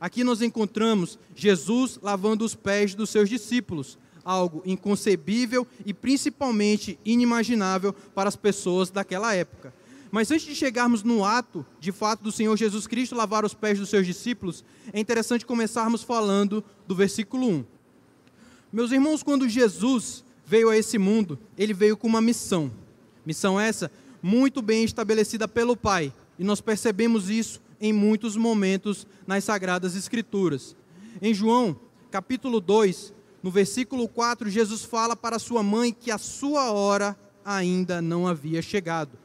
Aqui 0.00 0.24
nós 0.24 0.40
encontramos 0.40 1.18
Jesus 1.34 1.98
lavando 2.02 2.42
os 2.42 2.54
pés 2.54 2.94
dos 2.94 3.10
seus 3.10 3.28
discípulos, 3.28 3.98
algo 4.24 4.62
inconcebível 4.64 5.66
e 5.84 5.94
principalmente 5.94 6.98
inimaginável 7.04 7.92
para 7.92 8.28
as 8.28 8.36
pessoas 8.36 8.90
daquela 8.90 9.34
época. 9.34 9.72
Mas 10.10 10.30
antes 10.30 10.46
de 10.46 10.54
chegarmos 10.54 11.02
no 11.02 11.24
ato, 11.24 11.64
de 11.78 11.92
fato, 11.92 12.22
do 12.22 12.32
Senhor 12.32 12.56
Jesus 12.56 12.86
Cristo 12.86 13.14
lavar 13.14 13.44
os 13.44 13.54
pés 13.54 13.78
dos 13.78 13.88
seus 13.88 14.04
discípulos, 14.04 14.64
é 14.92 14.98
interessante 14.98 15.46
começarmos 15.46 16.02
falando 16.02 16.64
do 16.86 16.94
versículo 16.94 17.48
1. 17.48 17.64
Meus 18.72 18.90
irmãos, 18.90 19.22
quando 19.22 19.48
Jesus 19.48 20.24
veio 20.44 20.68
a 20.68 20.76
esse 20.76 20.98
mundo, 20.98 21.38
ele 21.56 21.72
veio 21.72 21.96
com 21.96 22.08
uma 22.08 22.20
missão. 22.20 22.72
Missão 23.24 23.58
essa 23.58 23.90
muito 24.20 24.60
bem 24.60 24.84
estabelecida 24.84 25.46
pelo 25.46 25.76
Pai, 25.76 26.12
e 26.38 26.44
nós 26.44 26.60
percebemos 26.60 27.30
isso 27.30 27.60
em 27.80 27.92
muitos 27.92 28.36
momentos 28.36 29.06
nas 29.26 29.44
Sagradas 29.44 29.94
Escrituras. 29.94 30.76
Em 31.22 31.32
João, 31.32 31.78
capítulo 32.10 32.60
2, 32.60 33.14
no 33.42 33.50
versículo 33.50 34.06
4, 34.06 34.50
Jesus 34.50 34.84
fala 34.84 35.16
para 35.16 35.38
sua 35.38 35.62
mãe 35.62 35.92
que 35.92 36.10
a 36.10 36.18
sua 36.18 36.70
hora 36.70 37.16
ainda 37.44 38.02
não 38.02 38.26
havia 38.26 38.60
chegado. 38.60 39.18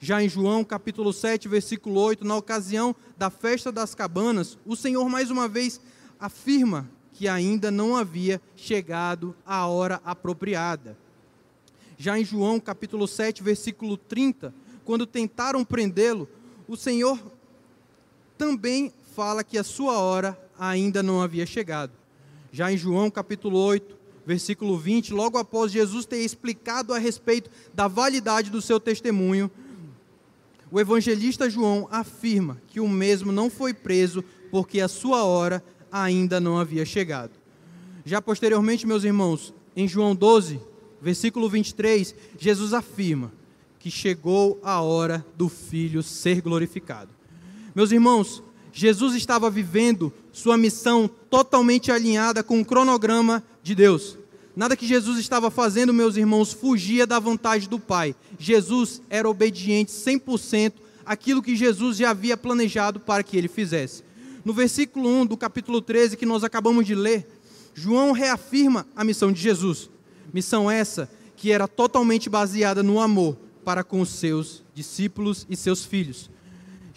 Já 0.00 0.22
em 0.22 0.28
João 0.28 0.64
capítulo 0.64 1.12
7, 1.12 1.48
versículo 1.48 2.00
8, 2.00 2.24
na 2.24 2.36
ocasião 2.36 2.94
da 3.16 3.30
festa 3.30 3.70
das 3.70 3.94
cabanas, 3.94 4.56
o 4.64 4.76
Senhor 4.76 5.08
mais 5.08 5.30
uma 5.30 5.48
vez 5.48 5.80
afirma 6.18 6.88
que 7.12 7.26
ainda 7.28 7.70
não 7.70 7.96
havia 7.96 8.40
chegado 8.56 9.34
a 9.44 9.66
hora 9.66 10.00
apropriada. 10.04 10.96
Já 11.98 12.18
em 12.18 12.24
João 12.24 12.60
capítulo 12.60 13.08
7, 13.08 13.42
versículo 13.42 13.96
30, 13.96 14.54
quando 14.84 15.04
tentaram 15.04 15.64
prendê-lo, 15.64 16.28
o 16.68 16.76
Senhor 16.76 17.20
também 18.38 18.92
fala 19.16 19.42
que 19.42 19.58
a 19.58 19.64
sua 19.64 19.98
hora 19.98 20.38
ainda 20.56 21.02
não 21.02 21.20
havia 21.20 21.44
chegado. 21.44 21.97
Já 22.50 22.72
em 22.72 22.76
João 22.76 23.10
capítulo 23.10 23.58
8, 23.58 23.96
versículo 24.26 24.76
20, 24.76 25.12
logo 25.12 25.38
após 25.38 25.72
Jesus 25.72 26.06
ter 26.06 26.18
explicado 26.18 26.92
a 26.92 26.98
respeito 26.98 27.50
da 27.74 27.88
validade 27.88 28.50
do 28.50 28.60
seu 28.60 28.78
testemunho, 28.78 29.50
o 30.70 30.78
evangelista 30.78 31.48
João 31.48 31.88
afirma 31.90 32.60
que 32.66 32.80
o 32.80 32.88
mesmo 32.88 33.32
não 33.32 33.48
foi 33.48 33.72
preso 33.72 34.22
porque 34.50 34.80
a 34.80 34.88
sua 34.88 35.24
hora 35.24 35.64
ainda 35.90 36.38
não 36.40 36.58
havia 36.58 36.84
chegado. 36.84 37.32
Já 38.04 38.20
posteriormente, 38.20 38.86
meus 38.86 39.04
irmãos, 39.04 39.54
em 39.74 39.88
João 39.88 40.14
12, 40.14 40.60
versículo 41.00 41.48
23, 41.48 42.14
Jesus 42.38 42.74
afirma 42.74 43.32
que 43.78 43.90
chegou 43.90 44.58
a 44.62 44.80
hora 44.80 45.24
do 45.36 45.48
Filho 45.48 46.02
ser 46.02 46.42
glorificado. 46.42 47.10
Meus 47.74 47.92
irmãos, 47.92 48.42
Jesus 48.72 49.14
estava 49.14 49.50
vivendo 49.50 50.12
sua 50.38 50.56
missão 50.56 51.10
totalmente 51.28 51.90
alinhada 51.90 52.44
com 52.44 52.60
o 52.60 52.64
cronograma 52.64 53.42
de 53.60 53.74
Deus. 53.74 54.16
Nada 54.54 54.76
que 54.76 54.86
Jesus 54.86 55.18
estava 55.18 55.50
fazendo, 55.50 55.92
meus 55.92 56.16
irmãos, 56.16 56.52
fugia 56.52 57.04
da 57.04 57.18
vontade 57.18 57.68
do 57.68 57.78
Pai. 57.78 58.14
Jesus 58.38 59.02
era 59.10 59.28
obediente 59.28 59.90
100% 59.90 60.74
àquilo 61.04 61.42
que 61.42 61.56
Jesus 61.56 61.96
já 61.96 62.10
havia 62.10 62.36
planejado 62.36 63.00
para 63.00 63.24
que 63.24 63.36
ele 63.36 63.48
fizesse. 63.48 64.04
No 64.44 64.52
versículo 64.52 65.08
1 65.08 65.26
do 65.26 65.36
capítulo 65.36 65.82
13 65.82 66.16
que 66.16 66.24
nós 66.24 66.44
acabamos 66.44 66.86
de 66.86 66.94
ler, 66.94 67.26
João 67.74 68.12
reafirma 68.12 68.86
a 68.94 69.02
missão 69.02 69.32
de 69.32 69.40
Jesus. 69.40 69.90
Missão 70.32 70.70
essa 70.70 71.10
que 71.36 71.50
era 71.50 71.66
totalmente 71.66 72.30
baseada 72.30 72.80
no 72.80 73.00
amor 73.00 73.36
para 73.64 73.82
com 73.82 74.00
os 74.00 74.10
seus 74.10 74.62
discípulos 74.72 75.46
e 75.50 75.56
seus 75.56 75.84
filhos. 75.84 76.30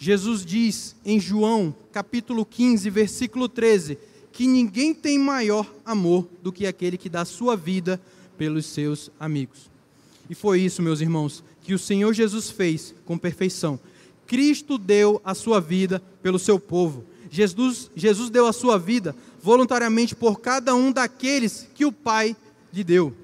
Jesus 0.02 0.44
diz 0.44 0.96
em 1.04 1.20
João, 1.20 1.72
capítulo 1.92 2.44
15, 2.44 2.90
versículo 2.90 3.48
13, 3.48 3.96
que 4.32 4.48
ninguém 4.48 4.92
tem 4.92 5.16
maior 5.16 5.72
amor 5.86 6.26
do 6.42 6.50
que 6.50 6.66
aquele 6.66 6.98
que 6.98 7.08
dá 7.08 7.24
sua 7.24 7.56
vida 7.56 8.02
pelos 8.36 8.66
seus 8.66 9.12
amigos. 9.20 9.70
E 10.28 10.34
foi 10.34 10.60
isso, 10.60 10.82
meus 10.82 11.00
irmãos, 11.00 11.44
que 11.62 11.72
o 11.72 11.78
Senhor 11.78 12.12
Jesus 12.12 12.50
fez 12.50 12.92
com 13.04 13.16
perfeição. 13.16 13.78
Cristo 14.26 14.76
deu 14.76 15.22
a 15.24 15.36
sua 15.36 15.60
vida 15.60 16.02
pelo 16.20 16.36
seu 16.36 16.58
povo. 16.58 17.04
Jesus, 17.30 17.88
Jesus 17.94 18.28
deu 18.28 18.48
a 18.48 18.52
sua 18.52 18.80
vida 18.80 19.14
voluntariamente 19.40 20.16
por 20.16 20.40
cada 20.40 20.74
um 20.74 20.90
daqueles 20.90 21.68
que 21.76 21.84
o 21.84 21.92
Pai 21.92 22.36
lhe 22.72 22.82
deu. 22.82 23.14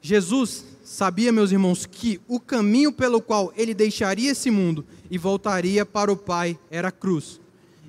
Jesus 0.00 0.64
sabia, 0.88 1.30
meus 1.30 1.52
irmãos, 1.52 1.84
que 1.84 2.18
o 2.26 2.40
caminho 2.40 2.90
pelo 2.90 3.20
qual 3.20 3.52
ele 3.54 3.74
deixaria 3.74 4.30
esse 4.30 4.50
mundo 4.50 4.86
e 5.10 5.18
voltaria 5.18 5.84
para 5.84 6.10
o 6.10 6.16
Pai 6.16 6.58
era 6.70 6.88
a 6.88 6.92
cruz. 6.92 7.38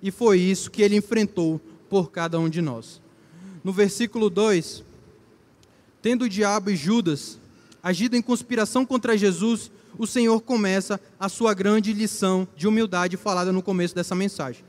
E 0.04 0.12
foi 0.12 0.38
isso 0.40 0.70
que 0.70 0.82
ele 0.82 0.98
enfrentou 0.98 1.62
por 1.90 2.12
cada 2.12 2.38
um 2.38 2.50
de 2.50 2.62
nós. 2.62 3.02
No 3.64 3.72
versículo 3.72 4.30
2, 4.30 4.84
tendo 6.02 6.26
o 6.26 6.30
diabo 6.30 6.72
e 6.72 6.76
Judas 6.76 7.40
agido 7.82 8.18
em 8.18 8.22
conspiração 8.22 8.86
contra 8.86 9.18
Jesus, 9.18 9.72
o 9.98 10.06
Senhor 10.06 10.42
começa 10.42 11.00
a 11.18 11.30
sua 11.30 11.54
grande 11.54 11.94
lição 11.94 12.46
de 12.56 12.68
humildade 12.68 13.16
falada 13.16 13.52
no 13.52 13.64
começo 13.64 13.96
dessa 13.96 14.14
mensagem. 14.14 14.64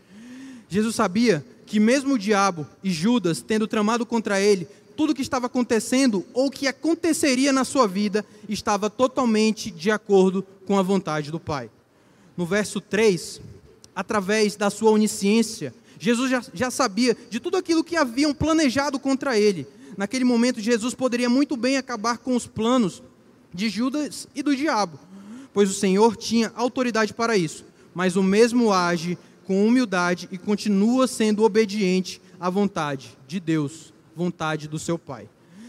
Jesus 0.68 0.94
sabia 0.94 1.44
que 1.66 1.80
mesmo 1.80 2.14
o 2.14 2.18
diabo 2.18 2.64
e 2.82 2.92
Judas 2.92 3.42
tendo 3.42 3.66
tramado 3.66 4.06
contra 4.06 4.40
ele, 4.40 4.68
tudo 5.00 5.14
que 5.14 5.22
estava 5.22 5.46
acontecendo 5.46 6.26
ou 6.34 6.50
que 6.50 6.68
aconteceria 6.68 7.54
na 7.54 7.64
sua 7.64 7.88
vida 7.88 8.22
estava 8.46 8.90
totalmente 8.90 9.70
de 9.70 9.90
acordo 9.90 10.46
com 10.66 10.78
a 10.78 10.82
vontade 10.82 11.30
do 11.30 11.40
Pai. 11.40 11.70
No 12.36 12.44
verso 12.44 12.82
3, 12.82 13.40
através 13.96 14.56
da 14.56 14.68
sua 14.68 14.90
onisciência, 14.90 15.72
Jesus 15.98 16.30
já, 16.30 16.44
já 16.52 16.70
sabia 16.70 17.16
de 17.30 17.40
tudo 17.40 17.56
aquilo 17.56 17.82
que 17.82 17.96
haviam 17.96 18.34
planejado 18.34 18.98
contra 18.98 19.38
ele. 19.38 19.66
Naquele 19.96 20.22
momento, 20.22 20.60
Jesus 20.60 20.92
poderia 20.92 21.30
muito 21.30 21.56
bem 21.56 21.78
acabar 21.78 22.18
com 22.18 22.36
os 22.36 22.46
planos 22.46 23.02
de 23.54 23.70
Judas 23.70 24.28
e 24.34 24.42
do 24.42 24.54
diabo, 24.54 25.00
pois 25.54 25.70
o 25.70 25.74
Senhor 25.74 26.14
tinha 26.14 26.52
autoridade 26.54 27.14
para 27.14 27.38
isso. 27.38 27.64
Mas 27.94 28.16
o 28.16 28.22
mesmo 28.22 28.70
age 28.70 29.16
com 29.46 29.66
humildade 29.66 30.28
e 30.30 30.36
continua 30.36 31.06
sendo 31.08 31.42
obediente 31.42 32.20
à 32.38 32.50
vontade 32.50 33.16
de 33.26 33.40
Deus 33.40 33.94
vontade 34.14 34.68
do 34.68 34.78
seu 34.78 34.98
Pai. 34.98 35.28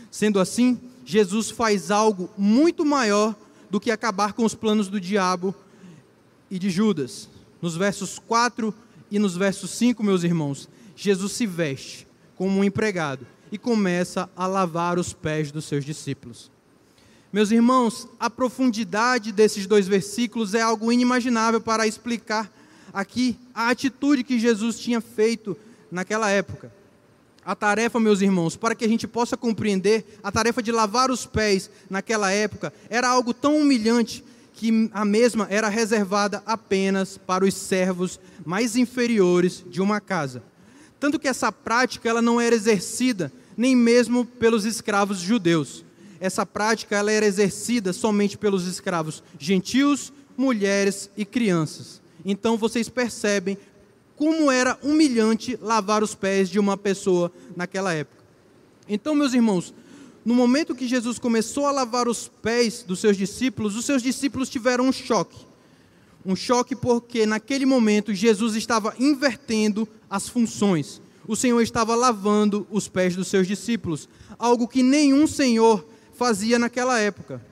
Sendo 0.10 0.39
assim, 0.39 0.79
Jesus 1.05 1.50
faz 1.50 1.91
algo 1.91 2.29
muito 2.38 2.86
maior 2.86 3.36
do 3.69 3.79
que 3.79 3.91
acabar 3.91 4.33
com 4.33 4.43
os 4.43 4.53
planos 4.53 4.89
do 4.89 5.00
diabo 5.00 5.55
e 6.50 6.60
de 6.60 6.69
Judas. 6.69 7.29
Nos 7.62 7.77
versos 7.77 8.19
4 8.19 8.74
e 9.10 9.17
nos 9.17 9.36
versos 9.38 9.71
5, 9.71 10.03
meus 10.03 10.24
irmãos, 10.24 10.67
Jesus 10.95 11.31
se 11.31 11.45
veste 11.45 12.07
como 12.36 12.60
um 12.60 12.63
empregado 12.63 13.25
e 13.51 13.57
começa 13.57 14.29
a 14.36 14.48
lavar 14.48 14.98
os 14.98 15.13
pés 15.13 15.51
dos 15.51 15.65
seus 15.65 15.86
discípulos. 15.86 16.51
Meus 17.31 17.51
irmãos, 17.51 18.07
a 18.19 18.29
profundidade 18.29 19.31
desses 19.31 19.65
dois 19.65 19.88
versículos 19.88 20.53
é 20.53 20.62
algo 20.62 20.91
inimaginável 20.91 21.62
para 21.62 21.88
explicar 21.88 22.51
aqui 22.93 23.38
a 23.53 23.69
atitude 23.69 24.24
que 24.24 24.38
Jesus 24.38 24.77
tinha 24.77 25.00
feito 25.00 25.55
naquela 25.89 26.29
época. 26.29 26.74
A 27.43 27.55
tarefa, 27.55 28.00
meus 28.00 28.21
irmãos, 28.21 28.55
para 28.55 28.75
que 28.75 28.86
a 28.86 28.88
gente 28.88 29.07
possa 29.07 29.36
compreender, 29.36 30.19
a 30.21 30.31
tarefa 30.31 30.62
de 30.62 30.71
lavar 30.71 31.10
os 31.10 31.25
pés 31.25 31.69
naquela 31.89 32.31
época 32.31 32.71
era 32.89 33.07
algo 33.07 33.33
tão 33.33 33.57
humilhante 33.57 34.24
que 34.53 34.89
a 34.93 35.03
mesma 35.03 35.48
era 35.50 35.67
reservada 35.69 36.43
apenas 36.45 37.17
para 37.17 37.43
os 37.43 37.55
servos 37.55 38.19
mais 38.45 38.75
inferiores 38.75 39.63
de 39.67 39.81
uma 39.81 40.00
casa. 40.00 40.43
Tanto 41.00 41.17
que 41.17 41.27
essa 41.27 41.51
prática 41.51 42.07
ela 42.07 42.21
não 42.21 42.39
era 42.39 42.53
exercida 42.53 43.31
nem 43.57 43.75
mesmo 43.75 44.24
pelos 44.24 44.63
escravos 44.65 45.17
judeus. 45.17 45.83
Essa 46.19 46.45
prática 46.45 46.95
ela 46.95 47.12
era 47.12 47.25
exercida 47.25 47.91
somente 47.91 48.38
pelos 48.38 48.67
escravos 48.67 49.24
gentios, 49.39 50.13
mulheres 50.38 51.10
e 51.17 51.25
crianças. 51.25 52.00
Então 52.24 52.55
vocês 52.55 52.88
percebem 52.88 53.57
como 54.21 54.51
era 54.51 54.77
humilhante 54.83 55.57
lavar 55.59 56.03
os 56.03 56.13
pés 56.13 56.47
de 56.47 56.59
uma 56.59 56.77
pessoa 56.77 57.31
naquela 57.55 57.91
época. 57.91 58.23
Então, 58.87 59.15
meus 59.15 59.33
irmãos, 59.33 59.73
no 60.23 60.35
momento 60.35 60.75
que 60.75 60.87
Jesus 60.87 61.17
começou 61.17 61.65
a 61.65 61.71
lavar 61.71 62.07
os 62.07 62.27
pés 62.27 62.83
dos 62.83 62.99
seus 62.99 63.17
discípulos, 63.17 63.75
os 63.75 63.83
seus 63.83 64.03
discípulos 64.03 64.47
tiveram 64.47 64.85
um 64.85 64.91
choque. 64.91 65.39
Um 66.23 66.35
choque 66.35 66.75
porque 66.75 67.25
naquele 67.25 67.65
momento 67.65 68.13
Jesus 68.13 68.53
estava 68.53 68.93
invertendo 68.99 69.87
as 70.07 70.29
funções. 70.29 71.01
O 71.27 71.35
Senhor 71.35 71.59
estava 71.59 71.95
lavando 71.95 72.67
os 72.69 72.87
pés 72.87 73.15
dos 73.15 73.27
seus 73.27 73.47
discípulos, 73.47 74.07
algo 74.37 74.67
que 74.67 74.83
nenhum 74.83 75.25
Senhor 75.25 75.83
fazia 76.13 76.59
naquela 76.59 76.99
época. 76.99 77.43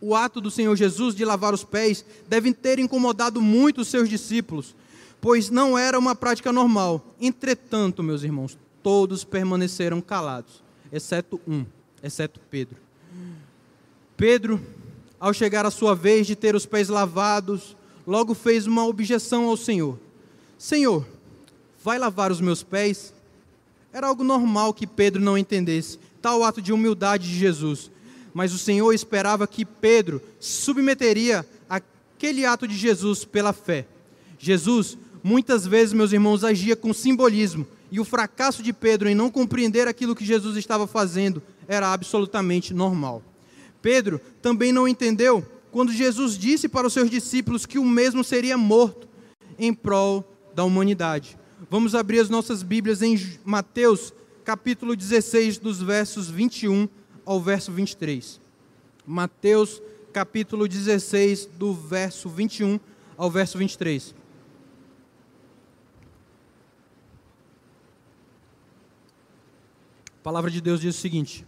O 0.00 0.16
ato 0.16 0.40
do 0.40 0.50
Senhor 0.50 0.74
Jesus 0.74 1.14
de 1.14 1.26
lavar 1.26 1.52
os 1.52 1.64
pés 1.64 2.02
deve 2.26 2.54
ter 2.54 2.78
incomodado 2.78 3.42
muito 3.42 3.82
os 3.82 3.88
seus 3.88 4.08
discípulos, 4.08 4.74
pois 5.20 5.50
não 5.50 5.76
era 5.76 5.98
uma 5.98 6.14
prática 6.14 6.52
normal. 6.52 7.14
Entretanto, 7.20 8.02
meus 8.02 8.22
irmãos, 8.22 8.58
todos 8.82 9.24
permaneceram 9.24 10.00
calados, 10.00 10.62
exceto 10.92 11.40
um, 11.46 11.64
exceto 12.02 12.40
Pedro. 12.50 12.76
Pedro, 14.16 14.60
ao 15.20 15.32
chegar 15.32 15.64
a 15.64 15.70
sua 15.70 15.94
vez 15.94 16.26
de 16.26 16.34
ter 16.34 16.54
os 16.54 16.66
pés 16.66 16.88
lavados, 16.88 17.76
logo 18.06 18.34
fez 18.34 18.66
uma 18.66 18.86
objeção 18.86 19.46
ao 19.46 19.56
Senhor: 19.56 19.98
Senhor, 20.58 21.06
vai 21.82 21.98
lavar 21.98 22.32
os 22.32 22.40
meus 22.40 22.62
pés? 22.62 23.14
Era 23.92 24.06
algo 24.06 24.22
normal 24.22 24.74
que 24.74 24.86
Pedro 24.86 25.20
não 25.20 25.38
entendesse, 25.38 25.98
tal 26.20 26.44
ato 26.44 26.60
de 26.60 26.72
humildade 26.72 27.28
de 27.28 27.38
Jesus. 27.38 27.90
Mas 28.34 28.52
o 28.52 28.58
Senhor 28.58 28.92
esperava 28.92 29.46
que 29.46 29.64
Pedro 29.64 30.22
submeteria 30.38 31.46
aquele 31.68 32.44
ato 32.44 32.68
de 32.68 32.76
Jesus 32.76 33.24
pela 33.24 33.52
fé. 33.52 33.86
Jesus 34.38 34.98
muitas 35.22 35.66
vezes, 35.66 35.92
meus 35.92 36.12
irmãos, 36.12 36.44
agia 36.44 36.76
com 36.76 36.92
simbolismo, 36.92 37.66
e 37.90 37.98
o 37.98 38.04
fracasso 38.04 38.62
de 38.62 38.72
Pedro 38.72 39.08
em 39.08 39.14
não 39.14 39.30
compreender 39.30 39.88
aquilo 39.88 40.14
que 40.14 40.24
Jesus 40.24 40.56
estava 40.56 40.86
fazendo 40.86 41.42
era 41.66 41.92
absolutamente 41.92 42.74
normal. 42.74 43.22
Pedro 43.80 44.20
também 44.42 44.72
não 44.72 44.86
entendeu 44.86 45.46
quando 45.70 45.92
Jesus 45.92 46.36
disse 46.36 46.68
para 46.68 46.86
os 46.86 46.92
seus 46.92 47.10
discípulos 47.10 47.66
que 47.66 47.78
o 47.78 47.84
mesmo 47.84 48.24
seria 48.24 48.56
morto 48.58 49.08
em 49.58 49.72
prol 49.72 50.24
da 50.54 50.64
humanidade. 50.64 51.38
Vamos 51.70 51.94
abrir 51.94 52.20
as 52.20 52.28
nossas 52.28 52.62
Bíblias 52.62 53.02
em 53.02 53.18
Mateus, 53.44 54.12
capítulo 54.44 54.96
16, 54.96 55.58
dos 55.58 55.82
versos 55.82 56.28
21 56.28 56.88
ao 57.24 57.40
verso 57.40 57.70
23. 57.72 58.40
Mateus, 59.06 59.82
capítulo 60.12 60.68
16, 60.68 61.46
do 61.58 61.72
verso 61.72 62.28
21 62.28 62.78
ao 63.16 63.30
verso 63.30 63.58
23. 63.58 64.14
Palavra 70.28 70.50
de 70.50 70.60
Deus 70.60 70.78
diz 70.78 70.94
o 70.94 71.00
seguinte: 71.00 71.46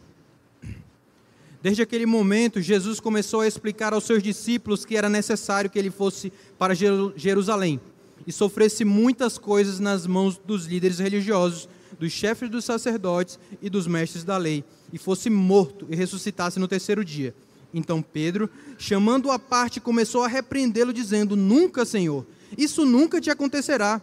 Desde 1.60 1.82
aquele 1.82 2.06
momento, 2.06 2.62
Jesus 2.62 2.99
começou 2.99 3.42
a 3.42 3.46
explicar 3.46 3.92
aos 3.92 4.04
seus 4.04 4.22
discípulos 4.22 4.87
que 4.87 4.96
era 4.96 5.06
necessário 5.06 5.68
que 5.68 5.78
ele 5.78 5.90
fosse 5.90 6.32
para 6.58 6.72
Jerusalém 6.75 7.78
e 8.26 8.32
sofresse 8.32 8.82
muitas 8.82 9.37
coisas 9.37 9.78
nas 9.80 10.06
mãos 10.06 10.38
dos 10.38 10.64
líderes 10.64 10.99
religiosos, 10.99 11.68
dos 11.99 12.10
chefes 12.10 12.49
dos 12.49 12.64
sacerdotes 12.64 13.38
e 13.60 13.68
dos 13.68 13.87
mestres 13.87 14.25
da 14.25 14.38
lei, 14.38 14.64
e 14.90 14.96
fosse 14.96 15.28
morto 15.28 15.87
e 15.90 15.94
ressuscitasse 15.94 16.58
no 16.58 16.66
terceiro 16.66 17.04
dia. 17.04 17.34
Então 17.75 18.00
Pedro, 18.00 18.49
chamando-o 18.78 19.30
à 19.30 19.38
parte, 19.38 19.78
começou 19.78 20.25
a 20.25 20.26
repreendê-lo, 20.26 20.90
dizendo: 20.90 21.37
Nunca, 21.37 21.84
Senhor, 21.84 22.25
isso 22.56 22.87
nunca 22.87 23.20
te 23.20 23.28
acontecerá. 23.28 24.00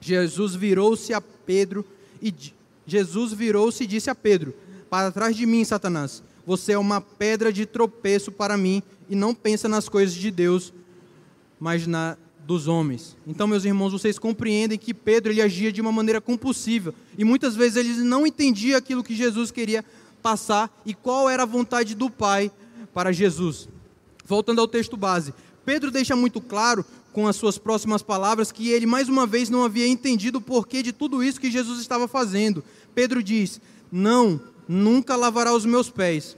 Jesus 0.00 0.56
virou-se 0.56 1.14
a 1.14 1.20
Pedro 1.20 1.84
e 2.20 2.34
Jesus 2.86 3.32
virou-se 3.32 3.82
e 3.82 3.86
disse 3.86 4.08
a 4.10 4.14
Pedro: 4.14 4.54
Para 4.88 5.10
trás 5.10 5.36
de 5.36 5.44
mim, 5.44 5.64
Satanás, 5.64 6.22
você 6.46 6.72
é 6.72 6.78
uma 6.78 7.00
pedra 7.00 7.52
de 7.52 7.66
tropeço 7.66 8.30
para 8.30 8.56
mim 8.56 8.82
e 9.08 9.16
não 9.16 9.34
pensa 9.34 9.68
nas 9.68 9.88
coisas 9.88 10.14
de 10.14 10.30
Deus, 10.30 10.72
mas 11.58 11.86
na 11.86 12.16
dos 12.46 12.68
homens. 12.68 13.16
Então, 13.26 13.48
meus 13.48 13.64
irmãos, 13.64 13.90
vocês 13.90 14.20
compreendem 14.20 14.78
que 14.78 14.94
Pedro 14.94 15.32
ele 15.32 15.42
agia 15.42 15.72
de 15.72 15.80
uma 15.80 15.90
maneira 15.90 16.20
compulsiva 16.20 16.94
e 17.18 17.24
muitas 17.24 17.56
vezes 17.56 17.76
ele 17.76 18.04
não 18.04 18.24
entendia 18.24 18.76
aquilo 18.76 19.02
que 19.02 19.16
Jesus 19.16 19.50
queria 19.50 19.84
passar 20.22 20.70
e 20.86 20.94
qual 20.94 21.28
era 21.28 21.42
a 21.42 21.46
vontade 21.46 21.94
do 21.94 22.08
Pai 22.08 22.50
para 22.94 23.12
Jesus. 23.12 23.68
Voltando 24.24 24.60
ao 24.60 24.68
texto 24.68 24.96
base, 24.96 25.34
Pedro 25.64 25.90
deixa 25.90 26.14
muito 26.14 26.40
claro 26.40 26.84
com 27.16 27.26
as 27.26 27.36
suas 27.36 27.56
próximas 27.56 28.02
palavras 28.02 28.52
que 28.52 28.68
ele 28.68 28.84
mais 28.84 29.08
uma 29.08 29.26
vez 29.26 29.48
não 29.48 29.64
havia 29.64 29.88
entendido 29.88 30.36
o 30.36 30.40
porquê 30.42 30.82
de 30.82 30.92
tudo 30.92 31.24
isso 31.24 31.40
que 31.40 31.50
Jesus 31.50 31.80
estava 31.80 32.06
fazendo. 32.06 32.62
Pedro 32.94 33.22
diz: 33.22 33.58
"Não, 33.90 34.38
nunca 34.68 35.16
lavará 35.16 35.54
os 35.54 35.64
meus 35.64 35.88
pés". 35.88 36.36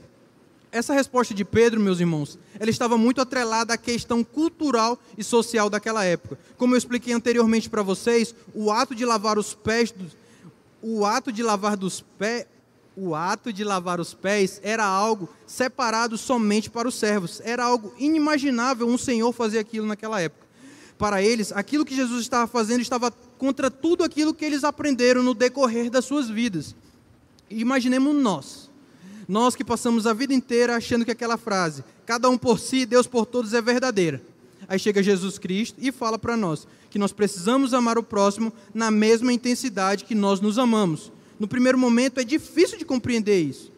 Essa 0.71 0.93
resposta 0.93 1.33
de 1.33 1.43
Pedro, 1.43 1.81
meus 1.81 1.99
irmãos, 1.99 2.39
ela 2.57 2.69
estava 2.69 2.97
muito 2.97 3.19
atrelada 3.19 3.73
à 3.73 3.77
questão 3.77 4.23
cultural 4.23 4.97
e 5.17 5.23
social 5.23 5.69
daquela 5.69 6.05
época. 6.05 6.39
Como 6.55 6.73
eu 6.73 6.77
expliquei 6.77 7.13
anteriormente 7.13 7.69
para 7.69 7.83
vocês, 7.83 8.33
o 8.53 8.71
ato 8.71 8.95
de 8.95 9.03
lavar 9.03 9.37
os 9.37 9.53
pés, 9.53 9.93
o 10.81 11.05
ato 11.05 11.29
de 11.29 11.43
lavar 11.43 11.75
dos 11.75 11.99
pés, 12.17 12.45
o 12.95 13.13
ato 13.13 13.51
de 13.51 13.65
lavar 13.65 13.99
os 13.99 14.13
pés 14.13 14.61
era 14.63 14.85
algo 14.85 15.27
separado 15.45 16.17
somente 16.17 16.69
para 16.69 16.87
os 16.87 16.95
servos. 16.95 17.41
Era 17.43 17.65
algo 17.65 17.93
inimaginável 17.97 18.87
um 18.87 18.97
senhor 18.97 19.33
fazer 19.33 19.59
aquilo 19.59 19.85
naquela 19.85 20.21
época. 20.21 20.47
Para 20.99 21.23
eles, 21.23 21.51
aquilo 21.51 21.83
que 21.83 21.95
Jesus 21.95 22.21
estava 22.21 22.45
fazendo 22.45 22.81
estava 22.81 23.09
contra 23.39 23.71
tudo 23.71 24.03
aquilo 24.03 24.35
que 24.35 24.45
eles 24.45 24.63
aprenderam 24.63 25.23
no 25.23 25.33
decorrer 25.33 25.89
das 25.89 26.05
suas 26.05 26.29
vidas. 26.29 26.75
Imaginemos 27.49 28.15
nós 28.15 28.69
nós 29.29 29.55
que 29.55 29.63
passamos 29.63 30.07
a 30.07 30.13
vida 30.13 30.33
inteira 30.33 30.75
achando 30.75 31.05
que 31.05 31.11
aquela 31.11 31.37
frase, 31.37 31.83
cada 32.03 32.27
um 32.27 32.35
por 32.35 32.59
si, 32.59 32.83
Deus 32.83 33.05
por 33.05 33.27
todos, 33.27 33.53
é 33.53 33.61
verdadeira. 33.61 34.19
Aí 34.67 34.79
chega 34.79 35.03
Jesus 35.03 35.37
Cristo 35.37 35.77
e 35.79 35.91
fala 35.91 36.17
para 36.17 36.35
nós 36.35 36.67
que 36.89 36.97
nós 36.97 37.13
precisamos 37.13 37.71
amar 37.71 37.99
o 37.99 38.03
próximo 38.03 38.51
na 38.73 38.89
mesma 38.89 39.31
intensidade 39.31 40.03
que 40.03 40.15
nós 40.15 40.41
nos 40.41 40.57
amamos. 40.57 41.11
No 41.39 41.47
primeiro 41.47 41.77
momento 41.77 42.19
é 42.19 42.23
difícil 42.23 42.79
de 42.79 42.83
compreender 42.83 43.39
isso. 43.39 43.71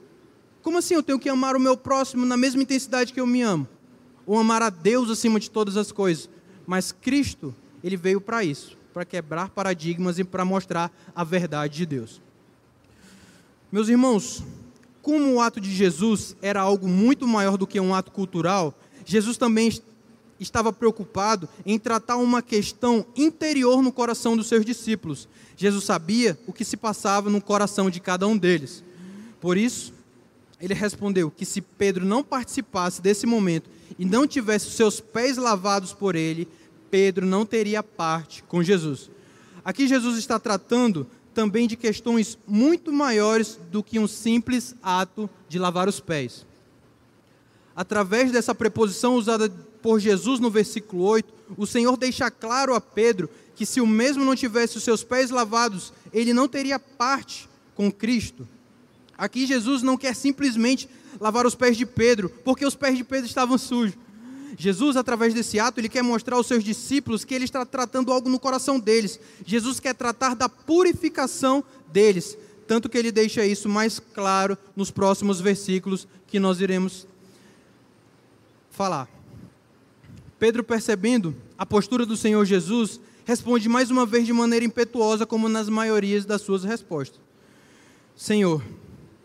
Como 0.61 0.77
assim 0.77 0.93
eu 0.93 1.03
tenho 1.03 1.19
que 1.19 1.27
amar 1.27 1.53
o 1.57 1.59
meu 1.59 1.75
próximo 1.75 2.25
na 2.25 2.37
mesma 2.37 2.61
intensidade 2.61 3.11
que 3.11 3.19
eu 3.19 3.27
me 3.27 3.41
amo? 3.41 3.67
Ou 4.25 4.39
amar 4.39 4.61
a 4.61 4.69
Deus 4.69 5.09
acima 5.09 5.37
de 5.37 5.49
todas 5.49 5.75
as 5.75 5.91
coisas? 5.91 6.29
Mas 6.65 6.91
Cristo, 6.91 7.53
ele 7.83 7.97
veio 7.97 8.21
para 8.21 8.43
isso, 8.43 8.77
para 8.93 9.05
quebrar 9.05 9.49
paradigmas 9.49 10.19
e 10.19 10.23
para 10.23 10.45
mostrar 10.45 10.91
a 11.15 11.23
verdade 11.23 11.77
de 11.77 11.85
Deus. 11.85 12.21
Meus 13.71 13.87
irmãos, 13.87 14.43
como 15.01 15.33
o 15.33 15.41
ato 15.41 15.59
de 15.59 15.73
Jesus 15.73 16.35
era 16.41 16.61
algo 16.61 16.87
muito 16.87 17.27
maior 17.27 17.57
do 17.57 17.65
que 17.65 17.79
um 17.79 17.95
ato 17.95 18.11
cultural, 18.11 18.77
Jesus 19.05 19.37
também 19.37 19.71
estava 20.39 20.73
preocupado 20.73 21.47
em 21.65 21.77
tratar 21.79 22.17
uma 22.17 22.41
questão 22.41 23.05
interior 23.15 23.81
no 23.81 23.91
coração 23.91 24.35
dos 24.35 24.47
seus 24.47 24.65
discípulos. 24.65 25.27
Jesus 25.55 25.85
sabia 25.85 26.37
o 26.47 26.53
que 26.53 26.65
se 26.65 26.75
passava 26.75 27.29
no 27.29 27.41
coração 27.41 27.89
de 27.89 27.99
cada 27.99 28.27
um 28.27 28.37
deles. 28.37 28.83
Por 29.39 29.57
isso, 29.57 29.93
ele 30.59 30.73
respondeu 30.73 31.31
que 31.31 31.45
se 31.45 31.61
Pedro 31.61 32.05
não 32.05 32.23
participasse 32.23 33.01
desse 33.01 33.25
momento 33.25 33.69
e 33.97 34.05
não 34.05 34.27
tivesse 34.27 34.67
os 34.67 34.75
seus 34.75 34.99
pés 34.99 35.37
lavados 35.37 35.93
por 35.93 36.15
ele, 36.15 36.47
Pedro 36.89 37.25
não 37.25 37.45
teria 37.45 37.81
parte 37.81 38.43
com 38.43 38.61
Jesus. 38.61 39.09
Aqui 39.63 39.87
Jesus 39.87 40.17
está 40.17 40.39
tratando 40.39 41.07
também 41.33 41.67
de 41.67 41.75
questões 41.75 42.37
muito 42.47 42.91
maiores 42.91 43.57
do 43.71 43.81
que 43.81 43.99
um 43.99 44.07
simples 44.07 44.75
ato 44.81 45.29
de 45.47 45.57
lavar 45.57 45.87
os 45.87 45.99
pés. 45.99 46.45
Através 47.75 48.31
dessa 48.31 48.53
preposição 48.53 49.15
usada 49.15 49.49
por 49.81 49.99
Jesus 49.99 50.39
no 50.39 50.51
versículo 50.51 51.03
8, 51.03 51.33
o 51.57 51.65
Senhor 51.65 51.95
deixa 51.97 52.29
claro 52.29 52.75
a 52.75 52.81
Pedro 52.81 53.29
que 53.55 53.65
se 53.65 53.79
o 53.79 53.87
mesmo 53.87 54.25
não 54.25 54.35
tivesse 54.35 54.77
os 54.77 54.83
seus 54.83 55.03
pés 55.03 55.29
lavados, 55.29 55.93
ele 56.11 56.33
não 56.33 56.47
teria 56.47 56.79
parte 56.79 57.47
com 57.75 57.91
Cristo. 57.91 58.47
Aqui 59.17 59.45
Jesus 59.45 59.81
não 59.81 59.97
quer 59.97 60.15
simplesmente 60.15 60.89
lavar 61.19 61.45
os 61.45 61.55
pés 61.55 61.77
de 61.77 61.85
Pedro, 61.85 62.29
porque 62.43 62.65
os 62.65 62.75
pés 62.75 62.97
de 62.97 63.03
Pedro 63.03 63.25
estavam 63.25 63.57
sujos. 63.57 63.97
Jesus, 64.57 64.95
através 64.97 65.33
desse 65.33 65.59
ato, 65.59 65.79
ele 65.79 65.89
quer 65.89 66.03
mostrar 66.03 66.35
aos 66.35 66.47
seus 66.47 66.63
discípulos 66.63 67.23
que 67.23 67.33
ele 67.33 67.45
está 67.45 67.65
tratando 67.65 68.11
algo 68.11 68.29
no 68.29 68.39
coração 68.39 68.79
deles. 68.79 69.19
Jesus 69.45 69.79
quer 69.79 69.95
tratar 69.95 70.35
da 70.35 70.49
purificação 70.49 71.63
deles, 71.91 72.37
tanto 72.67 72.89
que 72.89 72.97
ele 72.97 73.11
deixa 73.11 73.45
isso 73.45 73.67
mais 73.67 73.99
claro 73.99 74.57
nos 74.75 74.91
próximos 74.91 75.39
versículos 75.39 76.07
que 76.27 76.39
nós 76.39 76.59
iremos 76.59 77.07
falar. 78.71 79.07
Pedro, 80.39 80.63
percebendo 80.63 81.35
a 81.57 81.65
postura 81.65 82.05
do 82.05 82.17
Senhor 82.17 82.43
Jesus, 82.45 82.99
responde 83.25 83.69
mais 83.69 83.91
uma 83.91 84.05
vez 84.05 84.25
de 84.25 84.33
maneira 84.33 84.65
impetuosa, 84.65 85.25
como 85.25 85.47
nas 85.47 85.69
maiorias 85.69 86.25
das 86.25 86.41
suas 86.41 86.63
respostas: 86.63 87.19
Senhor, 88.15 88.63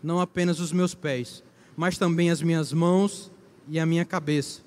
não 0.03 0.19
apenas 0.19 0.59
os 0.59 0.71
meus 0.71 0.93
pés, 0.93 1.43
mas 1.77 1.95
também 1.95 2.31
as 2.31 2.41
minhas 2.41 2.73
mãos 2.73 3.31
e 3.69 3.79
a 3.79 3.85
minha 3.85 4.03
cabeça. 4.03 4.61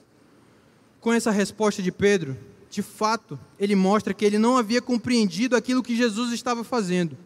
Com 1.01 1.12
essa 1.12 1.33
resposta 1.33 1.83
de 1.83 1.90
Pedro, 1.90 2.37
de 2.70 2.83
fato, 2.83 3.37
ele 3.59 3.75
mostra 3.75 4.14
que 4.14 4.25
ele 4.25 4.38
não 4.38 4.57
havia 4.57 4.81
compreendido 4.81 5.57
aquilo 5.57 5.83
que 5.83 5.96
Jesus 5.96 6.33
estava 6.33 6.62
fazendo. 6.62 7.18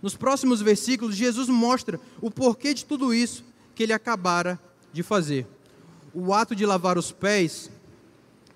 Nos 0.00 0.16
próximos 0.16 0.62
versículos, 0.62 1.16
Jesus 1.16 1.48
mostra 1.48 1.98
o 2.20 2.30
porquê 2.30 2.72
de 2.72 2.84
tudo 2.84 3.12
isso 3.12 3.44
que 3.74 3.82
ele 3.82 3.92
acabara 3.92 4.58
de 4.92 5.02
fazer. 5.02 5.46
O 6.14 6.32
ato 6.32 6.54
de 6.54 6.64
lavar 6.64 6.96
os 6.96 7.10
pés, 7.10 7.70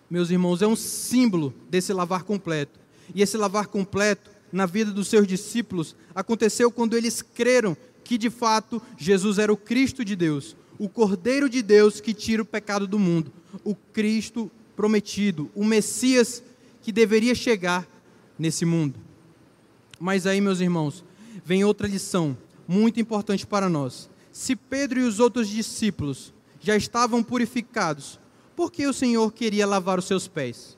meus 0.08 0.30
irmãos, 0.30 0.62
é 0.62 0.66
um 0.66 0.76
símbolo 0.76 1.52
desse 1.68 1.92
lavar 1.92 2.22
completo. 2.22 2.78
E 3.12 3.22
esse 3.22 3.36
lavar 3.36 3.66
completo 3.66 4.30
na 4.52 4.66
vida 4.66 4.92
dos 4.92 5.08
seus 5.08 5.26
discípulos 5.26 5.96
aconteceu 6.14 6.70
quando 6.70 6.96
eles 6.96 7.20
creram 7.20 7.76
que 8.06 8.16
de 8.16 8.30
fato 8.30 8.80
Jesus 8.96 9.38
era 9.38 9.52
o 9.52 9.56
Cristo 9.56 10.04
de 10.04 10.14
Deus, 10.14 10.56
o 10.78 10.88
Cordeiro 10.88 11.48
de 11.48 11.60
Deus 11.60 12.00
que 12.00 12.14
tira 12.14 12.40
o 12.40 12.46
pecado 12.46 12.86
do 12.86 12.98
mundo, 12.98 13.32
o 13.64 13.74
Cristo 13.74 14.50
prometido, 14.76 15.50
o 15.54 15.64
Messias 15.64 16.42
que 16.82 16.92
deveria 16.92 17.34
chegar 17.34 17.86
nesse 18.38 18.64
mundo. 18.64 19.00
Mas 19.98 20.26
aí, 20.26 20.40
meus 20.40 20.60
irmãos, 20.60 21.04
vem 21.44 21.64
outra 21.64 21.88
lição 21.88 22.36
muito 22.68 23.00
importante 23.00 23.44
para 23.44 23.68
nós. 23.68 24.08
Se 24.30 24.54
Pedro 24.54 25.00
e 25.00 25.02
os 25.02 25.18
outros 25.18 25.48
discípulos 25.48 26.32
já 26.60 26.76
estavam 26.76 27.22
purificados, 27.22 28.20
por 28.54 28.70
que 28.70 28.86
o 28.86 28.92
Senhor 28.92 29.32
queria 29.32 29.66
lavar 29.66 29.98
os 29.98 30.04
seus 30.04 30.28
pés? 30.28 30.76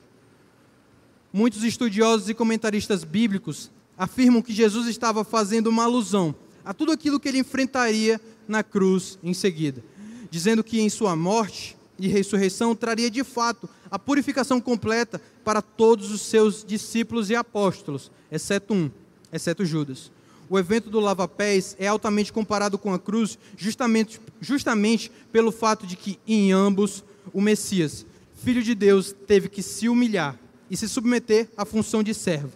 Muitos 1.31 1.63
estudiosos 1.63 2.27
e 2.27 2.33
comentaristas 2.33 3.03
bíblicos 3.03 3.69
afirmam 3.95 4.41
que 4.41 4.53
Jesus 4.53 4.87
estava 4.87 5.23
fazendo 5.23 5.67
uma 5.67 5.83
alusão 5.83 6.33
a 6.69 6.73
tudo 6.75 6.91
aquilo 6.91 7.19
que 7.19 7.27
ele 7.27 7.39
enfrentaria 7.39 8.21
na 8.47 8.61
cruz 8.61 9.17
em 9.23 9.33
seguida, 9.33 9.83
dizendo 10.29 10.63
que 10.63 10.79
em 10.79 10.87
sua 10.87 11.15
morte 11.15 11.75
e 11.97 12.07
ressurreição 12.07 12.75
traria 12.75 13.09
de 13.09 13.23
fato 13.23 13.67
a 13.89 13.97
purificação 13.97 14.61
completa 14.61 15.19
para 15.43 15.63
todos 15.63 16.11
os 16.11 16.21
seus 16.21 16.63
discípulos 16.63 17.31
e 17.31 17.35
apóstolos, 17.35 18.11
exceto 18.31 18.75
um, 18.75 18.91
exceto 19.33 19.65
Judas. 19.65 20.11
O 20.47 20.59
evento 20.59 20.91
do 20.91 20.99
lava-pés 20.99 21.75
é 21.79 21.87
altamente 21.87 22.31
comparado 22.31 22.77
com 22.77 22.93
a 22.93 22.99
cruz, 22.99 23.39
justamente, 23.57 24.21
justamente 24.39 25.11
pelo 25.31 25.51
fato 25.51 25.87
de 25.87 25.95
que, 25.95 26.19
em 26.27 26.51
ambos, 26.51 27.03
o 27.33 27.41
Messias, 27.41 28.05
Filho 28.43 28.61
de 28.61 28.75
Deus, 28.75 29.11
teve 29.25 29.49
que 29.49 29.63
se 29.63 29.89
humilhar 29.89 30.37
e 30.69 30.77
se 30.77 30.87
submeter 30.87 31.49
à 31.57 31.65
função 31.65 32.03
de 32.03 32.13
servo, 32.13 32.53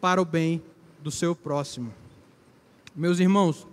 para 0.00 0.22
o 0.22 0.24
bem 0.24 0.62
do 1.02 1.10
seu 1.10 1.34
próximo. 1.34 1.99
Meus 2.94 3.20
irmãos, 3.20 3.66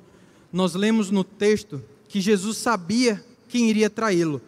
nós 0.52 0.74
lemos 0.76 1.10
no 1.12 1.24
texto 1.24 1.84
que 2.08 2.22
Jesus 2.22 2.58
sabia 2.58 3.24
quem 3.50 3.70
iria 3.70 3.90
traí-lo 3.90 4.42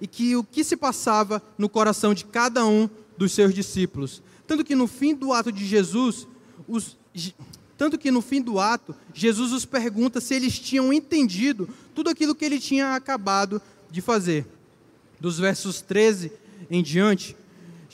e 0.00 0.06
que 0.06 0.36
o 0.36 0.42
que 0.42 0.64
se 0.64 0.76
passava 0.76 1.42
no 1.56 1.68
coração 1.68 2.14
de 2.14 2.24
cada 2.24 2.64
um 2.66 2.88
dos 3.16 3.32
seus 3.32 3.54
discípulos. 3.54 4.22
Tanto 4.46 4.64
que 4.64 4.74
no 4.74 4.86
fim 4.86 5.14
do 5.14 5.32
ato 5.32 5.52
de 5.52 5.64
Jesus, 5.64 6.26
os, 6.68 6.96
tanto 7.76 7.98
que 7.98 8.10
no 8.10 8.20
fim 8.20 8.40
do 8.40 8.58
ato, 8.58 8.94
Jesus 9.12 9.52
os 9.52 9.64
pergunta 9.64 10.20
se 10.20 10.34
eles 10.34 10.58
tinham 10.58 10.92
entendido 10.92 11.68
tudo 11.94 12.10
aquilo 12.10 12.34
que 12.34 12.44
ele 12.44 12.58
tinha 12.58 12.94
acabado 12.94 13.60
de 13.90 14.00
fazer. 14.00 14.46
Dos 15.20 15.38
versos 15.38 15.80
13 15.80 16.32
em 16.70 16.82
diante, 16.82 17.36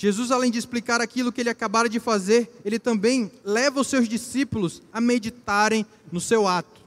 Jesus, 0.01 0.31
além 0.31 0.51
de 0.51 0.59
explicar 0.59 0.99
aquilo 1.03 1.31
que 1.31 1.43
ele 1.43 1.51
acabara 1.51 1.87
de 1.87 2.01
fazer, 2.01 2.51
ele 2.65 2.79
também 2.79 3.31
leva 3.45 3.83
os 3.83 3.87
seus 3.87 4.09
discípulos 4.09 4.81
a 4.91 4.99
meditarem 4.99 5.85
no 6.11 6.19
seu 6.19 6.49
ato. 6.49 6.81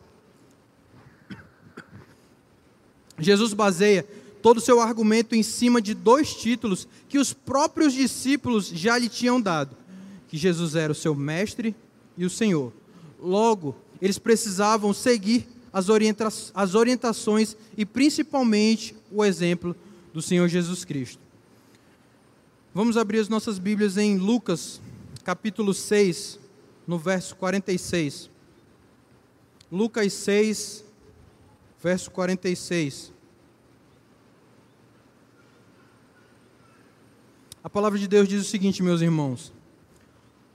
Jesus 3.20 3.54
baseia 3.54 4.04
todo 4.42 4.58
o 4.58 4.62
seu 4.62 4.82
argumento 4.82 5.36
em 5.36 5.44
cima 5.44 5.80
de 5.80 5.94
dois 5.94 6.34
títulos 6.34 6.88
que 7.08 7.20
os 7.20 7.34
próprios 7.34 7.94
discípulos 7.94 8.70
já 8.70 8.98
lhe 8.98 9.08
tinham 9.08 9.40
dado: 9.40 9.78
que 10.28 10.36
Jesus 10.36 10.74
era 10.74 10.92
o 10.92 10.96
seu 10.96 11.14
mestre 11.14 11.76
e 12.18 12.26
o 12.26 12.32
Senhor. 12.32 12.74
Logo, 13.22 13.76
eles 14.02 14.18
precisavam 14.18 14.92
seguir 14.92 15.48
as, 15.72 15.88
orienta 15.88 16.28
as 16.52 16.74
orientações 16.74 17.56
e 17.78 17.86
principalmente 17.86 18.96
o 19.12 19.24
exemplo 19.24 19.76
do 20.12 20.20
Senhor 20.20 20.48
Jesus 20.48 20.84
Cristo. 20.84 21.23
Vamos 22.76 22.98
abrir 22.98 23.20
as 23.20 23.30
nossas 23.30 23.60
Bíblias 23.60 23.98
em 23.98 24.18
Lucas, 24.18 24.82
capítulo 25.24 25.76
6, 25.76 26.40
no 26.88 26.98
verso 26.98 27.36
46. 27.36 28.32
Lucas 29.72 30.12
6, 30.12 30.84
verso 31.80 32.10
46. 32.10 33.14
A 37.64 37.70
palavra 37.70 38.00
de 38.00 38.08
Deus 38.08 38.28
diz 38.28 38.42
o 38.42 38.50
seguinte, 38.50 38.82
meus 38.82 39.02
irmãos: 39.02 39.54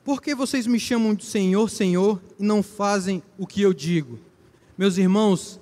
Por 0.02 0.20
que 0.20 0.34
vocês 0.34 0.66
me 0.66 0.80
chamam 0.80 1.14
de 1.14 1.24
Senhor, 1.24 1.70
Senhor 1.70 2.20
e 2.36 2.42
não 2.42 2.64
fazem 2.64 3.22
o 3.38 3.46
que 3.46 3.62
eu 3.62 3.72
digo? 3.72 4.18
Meus 4.76 4.98
irmãos, 4.98 5.60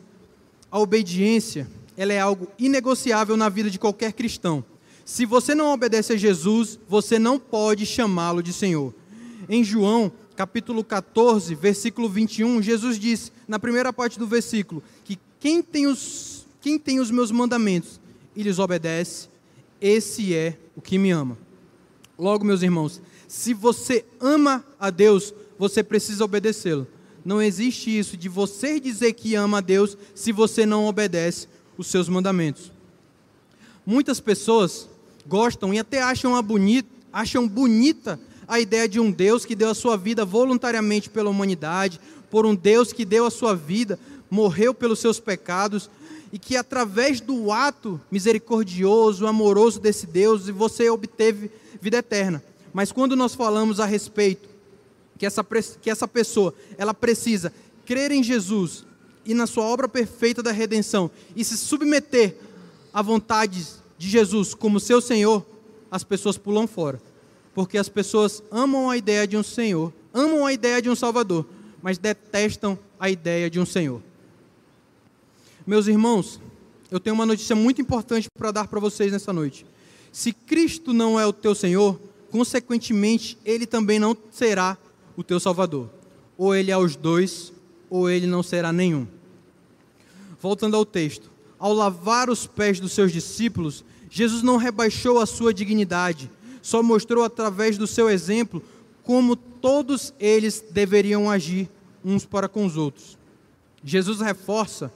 a 0.70 0.78
obediência, 0.78 1.68
ela 1.98 2.14
é 2.14 2.18
algo 2.18 2.48
inegociável 2.58 3.36
na 3.36 3.50
vida 3.50 3.68
de 3.68 3.78
qualquer 3.78 4.14
cristão. 4.14 4.64
Se 5.06 5.24
você 5.24 5.54
não 5.54 5.72
obedece 5.72 6.14
a 6.14 6.16
Jesus, 6.16 6.80
você 6.88 7.16
não 7.16 7.38
pode 7.38 7.86
chamá-lo 7.86 8.42
de 8.42 8.52
Senhor. 8.52 8.92
Em 9.48 9.62
João, 9.62 10.10
capítulo 10.34 10.82
14, 10.82 11.54
versículo 11.54 12.08
21, 12.08 12.60
Jesus 12.60 12.98
diz, 12.98 13.30
na 13.46 13.56
primeira 13.56 13.92
parte 13.92 14.18
do 14.18 14.26
versículo, 14.26 14.82
que 15.04 15.16
quem 15.38 15.62
tem 15.62 15.86
os, 15.86 16.44
quem 16.60 16.76
tem 16.76 16.98
os 16.98 17.12
meus 17.12 17.30
mandamentos 17.30 18.00
e 18.34 18.42
lhes 18.42 18.58
obedece, 18.58 19.28
esse 19.80 20.34
é 20.34 20.58
o 20.74 20.82
que 20.82 20.98
me 20.98 21.12
ama. 21.12 21.38
Logo, 22.18 22.44
meus 22.44 22.62
irmãos, 22.62 23.00
se 23.28 23.54
você 23.54 24.04
ama 24.18 24.64
a 24.76 24.90
Deus, 24.90 25.32
você 25.56 25.84
precisa 25.84 26.24
obedecê-lo. 26.24 26.84
Não 27.24 27.40
existe 27.40 27.96
isso 27.96 28.16
de 28.16 28.28
você 28.28 28.80
dizer 28.80 29.12
que 29.12 29.36
ama 29.36 29.58
a 29.58 29.60
Deus 29.60 29.96
se 30.16 30.32
você 30.32 30.66
não 30.66 30.86
obedece 30.86 31.46
os 31.78 31.86
seus 31.86 32.08
mandamentos. 32.08 32.72
Muitas 33.86 34.18
pessoas 34.18 34.88
gostam 35.28 35.72
e 35.72 35.78
até 35.78 36.02
acham, 36.02 36.40
bonita, 36.42 36.88
acham 37.12 37.46
bonita 37.46 38.18
a 38.48 38.60
ideia 38.60 38.88
de 38.88 39.00
um 39.00 39.10
Deus 39.10 39.44
que 39.44 39.54
deu 39.54 39.70
a 39.70 39.74
sua 39.74 39.96
vida 39.96 40.24
voluntariamente 40.24 41.10
pela 41.10 41.30
humanidade, 41.30 42.00
por 42.30 42.46
um 42.46 42.54
Deus 42.54 42.92
que 42.92 43.04
deu 43.04 43.26
a 43.26 43.30
sua 43.30 43.54
vida, 43.54 43.98
morreu 44.30 44.72
pelos 44.72 44.98
seus 44.98 45.18
pecados, 45.18 45.90
e 46.32 46.38
que 46.38 46.56
através 46.56 47.20
do 47.20 47.50
ato 47.50 48.00
misericordioso, 48.10 49.26
amoroso 49.26 49.80
desse 49.80 50.06
Deus, 50.06 50.48
você 50.48 50.90
obteve 50.90 51.50
vida 51.80 51.98
eterna. 51.98 52.42
Mas 52.72 52.92
quando 52.92 53.16
nós 53.16 53.34
falamos 53.34 53.80
a 53.80 53.86
respeito 53.86 54.48
que 55.18 55.24
essa, 55.24 55.44
que 55.80 55.88
essa 55.88 56.06
pessoa 56.06 56.52
ela 56.76 56.92
precisa 56.92 57.52
crer 57.84 58.10
em 58.12 58.22
Jesus 58.22 58.84
e 59.24 59.34
na 59.34 59.46
sua 59.46 59.64
obra 59.64 59.88
perfeita 59.88 60.42
da 60.42 60.52
redenção 60.52 61.10
e 61.34 61.44
se 61.44 61.56
submeter 61.56 62.36
à 62.92 63.00
vontade 63.00 63.66
de 63.98 64.09
Jesus 64.09 64.54
como 64.54 64.80
seu 64.80 65.00
Senhor, 65.00 65.44
as 65.90 66.04
pessoas 66.04 66.37
pulam 66.37 66.66
fora. 66.66 67.00
Porque 67.54 67.78
as 67.78 67.88
pessoas 67.88 68.42
amam 68.50 68.90
a 68.90 68.96
ideia 68.96 69.26
de 69.26 69.37
um 69.37 69.42
Senhor, 69.42 69.92
amam 70.12 70.44
a 70.44 70.52
ideia 70.52 70.82
de 70.82 70.90
um 70.90 70.94
Salvador, 70.94 71.46
mas 71.82 71.98
detestam 71.98 72.78
a 72.98 73.09
ideia 73.09 73.48
de 73.48 73.59
um 73.59 73.66
Senhor. 73.66 74.02
Meus 75.66 75.87
irmãos, 75.87 76.40
eu 76.90 77.00
tenho 77.00 77.14
uma 77.14 77.26
notícia 77.26 77.56
muito 77.56 77.80
importante 77.80 78.28
para 78.37 78.50
dar 78.50 78.68
para 78.68 78.78
vocês 78.78 79.11
nessa 79.11 79.32
noite. 79.32 79.66
Se 80.12 80.32
Cristo 80.32 80.92
não 80.92 81.18
é 81.18 81.26
o 81.26 81.32
teu 81.32 81.54
Senhor, 81.54 81.98
consequentemente, 82.30 83.38
Ele 83.44 83.66
também 83.66 83.98
não 83.98 84.16
será 84.30 84.76
o 85.16 85.24
teu 85.24 85.40
Salvador. 85.40 85.90
Ou 86.38 86.54
Ele 86.54 86.70
é 86.70 86.76
os 86.76 86.94
dois, 86.94 87.52
ou 87.88 88.09
Ele 88.09 88.26
não 88.26 88.42
será 88.42 88.72
nenhum. 88.72 89.06
Voltando 90.40 90.76
ao 90.76 90.85
texto 90.85 91.30
ao 91.66 91.74
lavar 91.74 92.31
os 92.31 92.46
pés 92.46 92.79
dos 92.79 92.92
seus 92.92 93.11
discípulos, 93.11 93.85
Jesus 94.09 94.40
não 94.40 94.57
rebaixou 94.57 95.18
a 95.18 95.26
sua 95.26 95.52
dignidade, 95.52 96.31
só 96.62 96.81
mostrou 96.81 97.24
através 97.24 97.76
do 97.76 97.88
seu 97.88 98.09
exemplo 98.09 98.62
como 99.02 99.35
todos 99.35 100.14
eles 100.20 100.64
deveriam 100.70 101.29
agir 101.29 101.68
uns 102.05 102.24
para 102.24 102.48
com 102.48 102.64
os 102.64 102.76
outros. 102.76 103.18
Jesus 103.83 104.20
reforça 104.20 104.92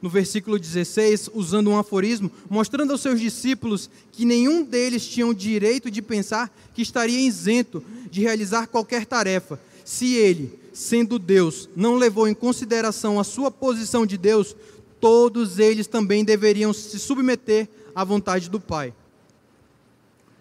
no 0.00 0.08
versículo 0.08 0.58
16, 0.58 1.30
usando 1.34 1.70
um 1.70 1.78
aforismo, 1.78 2.30
mostrando 2.48 2.92
aos 2.92 3.02
seus 3.02 3.20
discípulos 3.20 3.90
que 4.10 4.24
nenhum 4.24 4.62
deles 4.62 5.06
tinha 5.06 5.26
o 5.26 5.34
direito 5.34 5.90
de 5.90 6.00
pensar 6.00 6.50
que 6.74 6.82
estaria 6.82 7.20
isento 7.20 7.82
de 8.10 8.22
realizar 8.22 8.66
qualquer 8.66 9.04
tarefa, 9.04 9.60
se 9.84 10.14
ele, 10.14 10.58
sendo 10.72 11.18
Deus, 11.18 11.68
não 11.76 11.96
levou 11.96 12.26
em 12.26 12.34
consideração 12.34 13.20
a 13.20 13.24
sua 13.24 13.50
posição 13.50 14.06
de 14.06 14.16
Deus, 14.16 14.56
todos 15.04 15.58
eles 15.58 15.86
também 15.86 16.24
deveriam 16.24 16.72
se 16.72 16.98
submeter 16.98 17.68
à 17.94 18.02
vontade 18.02 18.48
do 18.48 18.58
Pai. 18.58 18.94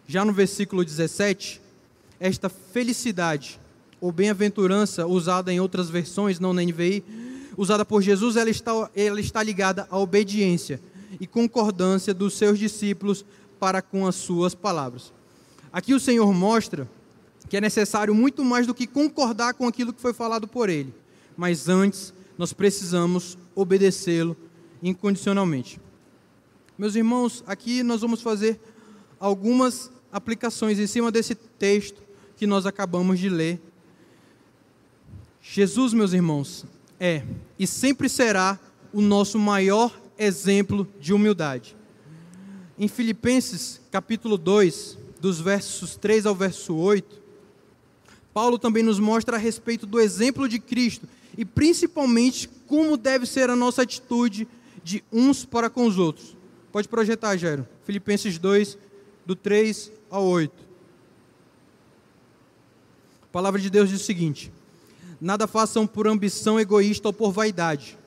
Já 0.08 0.24
no 0.24 0.32
versículo 0.32 0.86
17, 0.86 1.60
esta 2.18 2.48
felicidade 2.48 3.60
ou 4.00 4.10
bem-aventurança, 4.10 5.06
usada 5.06 5.52
em 5.52 5.60
outras 5.60 5.90
versões, 5.90 6.40
não 6.40 6.54
na 6.54 6.64
NVI, 6.64 7.04
usada 7.58 7.84
por 7.84 8.02
Jesus, 8.02 8.38
ela 8.38 8.50
está, 8.50 8.90
ela 8.96 9.20
está 9.20 9.44
ligada 9.44 9.86
à 9.92 9.98
obediência 9.98 10.80
e 11.20 11.28
concordância 11.28 12.14
dos 12.14 12.36
seus 12.36 12.58
discípulos 12.58 13.26
para 13.60 13.82
com 13.82 14.08
as 14.08 14.16
suas 14.16 14.56
palavras. 14.56 15.12
Aqui 15.74 15.94
o 15.94 16.00
Senhor 16.00 16.34
mostra 16.34 16.90
que 17.50 17.58
é 17.58 17.60
necessário 17.60 18.16
muito 18.16 18.46
mais 18.46 18.66
do 18.66 18.74
que 18.74 18.88
concordar 18.88 19.56
com 19.56 19.68
aquilo 19.68 19.92
que 19.92 20.02
foi 20.02 20.14
falado 20.14 20.48
por 20.48 20.70
ele, 20.70 20.94
mas 21.36 21.68
antes 21.68 22.14
nós 22.38 22.54
precisamos 22.54 23.38
obedecê-lo 23.54 24.38
incondicionalmente. 24.84 25.80
Meus 26.78 26.96
irmãos, 26.96 27.44
aqui 27.48 27.82
nós 27.82 28.02
vamos 28.02 28.22
fazer 28.22 28.60
algumas 29.18 29.90
aplicações 30.12 30.78
em 30.78 30.86
cima 30.86 31.10
desse 31.10 31.34
texto 31.34 32.04
que 32.36 32.46
nós 32.46 32.66
acabamos 32.66 33.18
de 33.18 33.30
ler. 33.30 33.62
Jesus, 35.42 35.94
meus 35.94 36.12
irmãos, 36.12 36.66
é 37.00 37.24
e 37.58 37.66
sempre 37.66 38.10
será 38.10 38.60
o 38.92 39.02
nosso 39.02 39.40
maior 39.40 39.98
exemplo 40.18 40.88
de 41.00 41.14
humildade. 41.14 41.76
Em 42.78 42.88
Filipenses, 42.88 43.80
capítulo 43.92 44.38
2, 44.38 44.98
dos 45.22 45.40
versos 45.40 45.96
3 45.96 46.26
ao 46.26 46.36
verso 46.36 46.76
8, 46.76 47.22
Paulo 48.34 48.58
também 48.58 48.84
nos 48.84 49.00
mostra 49.00 49.38
a 49.38 49.40
respeito 49.40 49.86
do 49.86 50.00
exemplo 50.00 50.50
de 50.50 50.60
Cristo 50.60 51.08
e 51.38 51.46
principalmente 51.46 52.50
como 52.68 52.98
deve 52.98 53.26
ser 53.26 53.50
a 53.50 53.56
nossa 53.56 53.84
atitude 53.84 54.48
de 54.84 55.04
uns 55.12 55.46
para 55.46 55.70
com 55.70 55.86
os 55.86 55.98
outros. 55.98 56.36
Pode 56.72 56.88
projetar, 56.88 57.38
Jairo. 57.38 57.68
Filipenses 57.86 58.38
2, 58.38 58.78
do 59.26 59.36
3 59.36 59.92
ao 60.10 60.26
8. 60.26 60.52
A 63.24 63.26
palavra 63.28 63.60
de 63.60 63.70
Deus 63.70 63.90
diz 63.90 64.02
o 64.02 64.04
seguinte: 64.04 64.52
Nada 65.22 65.48
façam 65.48 65.88
por 65.88 66.08
ambição 66.08 66.60
egoísta 66.60 67.08
ou 67.08 67.14
por 67.14 67.32
vaidade, 67.32 67.98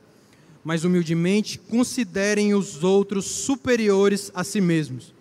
mas 0.62 0.85
humildemente 0.85 1.59
considerem 1.59 2.55
os 2.55 2.85
outros 2.85 3.25
superiores 3.25 4.31
a 4.35 4.45
si 4.45 4.61
mesmos. 4.61 5.15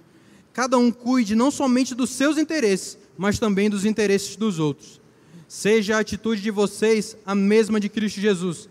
Cada 0.51 0.77
um 0.77 0.91
cuide 0.91 1.35
não 1.35 1.51
somente 1.51 1.93
dos 1.93 2.09
seus 2.11 2.37
interesses, 2.37 2.97
mas 3.17 3.39
também 3.39 3.69
dos 3.69 3.85
interesses 3.85 4.35
dos 4.35 4.59
outros. 4.59 5.01
Seja 5.47 5.97
a 5.97 5.99
atitude 5.99 6.41
de 6.41 6.51
vocês 6.51 7.15
a 7.25 7.35
mesma 7.35 7.79
de 7.79 7.89
Cristo 7.89 8.19
Jesus 8.19 8.69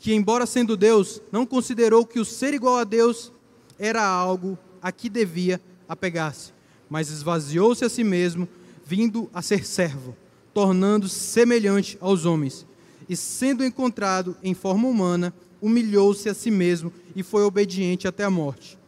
que, 0.00 0.14
embora 0.14 0.46
sendo 0.46 0.78
Deus, 0.78 1.20
não 1.30 1.44
considerou 1.44 2.06
que 2.06 2.18
o 2.18 2.24
ser 2.24 2.54
igual 2.54 2.78
a 2.78 2.84
Deus 2.84 3.30
era 3.78 4.02
algo 4.02 4.58
a 4.80 4.90
que 4.90 5.10
devia 5.10 5.60
apegar-se, 5.86 6.52
mas 6.88 7.10
esvaziou-se 7.10 7.84
a 7.84 7.88
si 7.88 8.02
mesmo, 8.02 8.48
vindo 8.84 9.28
a 9.32 9.42
ser 9.42 9.64
servo, 9.66 10.16
tornando-se 10.54 11.20
semelhante 11.20 11.98
aos 12.00 12.24
homens. 12.24 12.66
E 13.08 13.14
sendo 13.14 13.62
encontrado 13.62 14.34
em 14.42 14.54
forma 14.54 14.88
humana, 14.88 15.34
humilhou-se 15.60 16.28
a 16.30 16.34
si 16.34 16.50
mesmo 16.50 16.90
e 17.14 17.22
foi 17.22 17.42
obediente 17.42 18.08
até 18.08 18.24
a 18.24 18.30
morte 18.30 18.78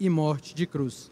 e 0.00 0.08
morte 0.08 0.54
de 0.54 0.66
cruz. 0.66 1.10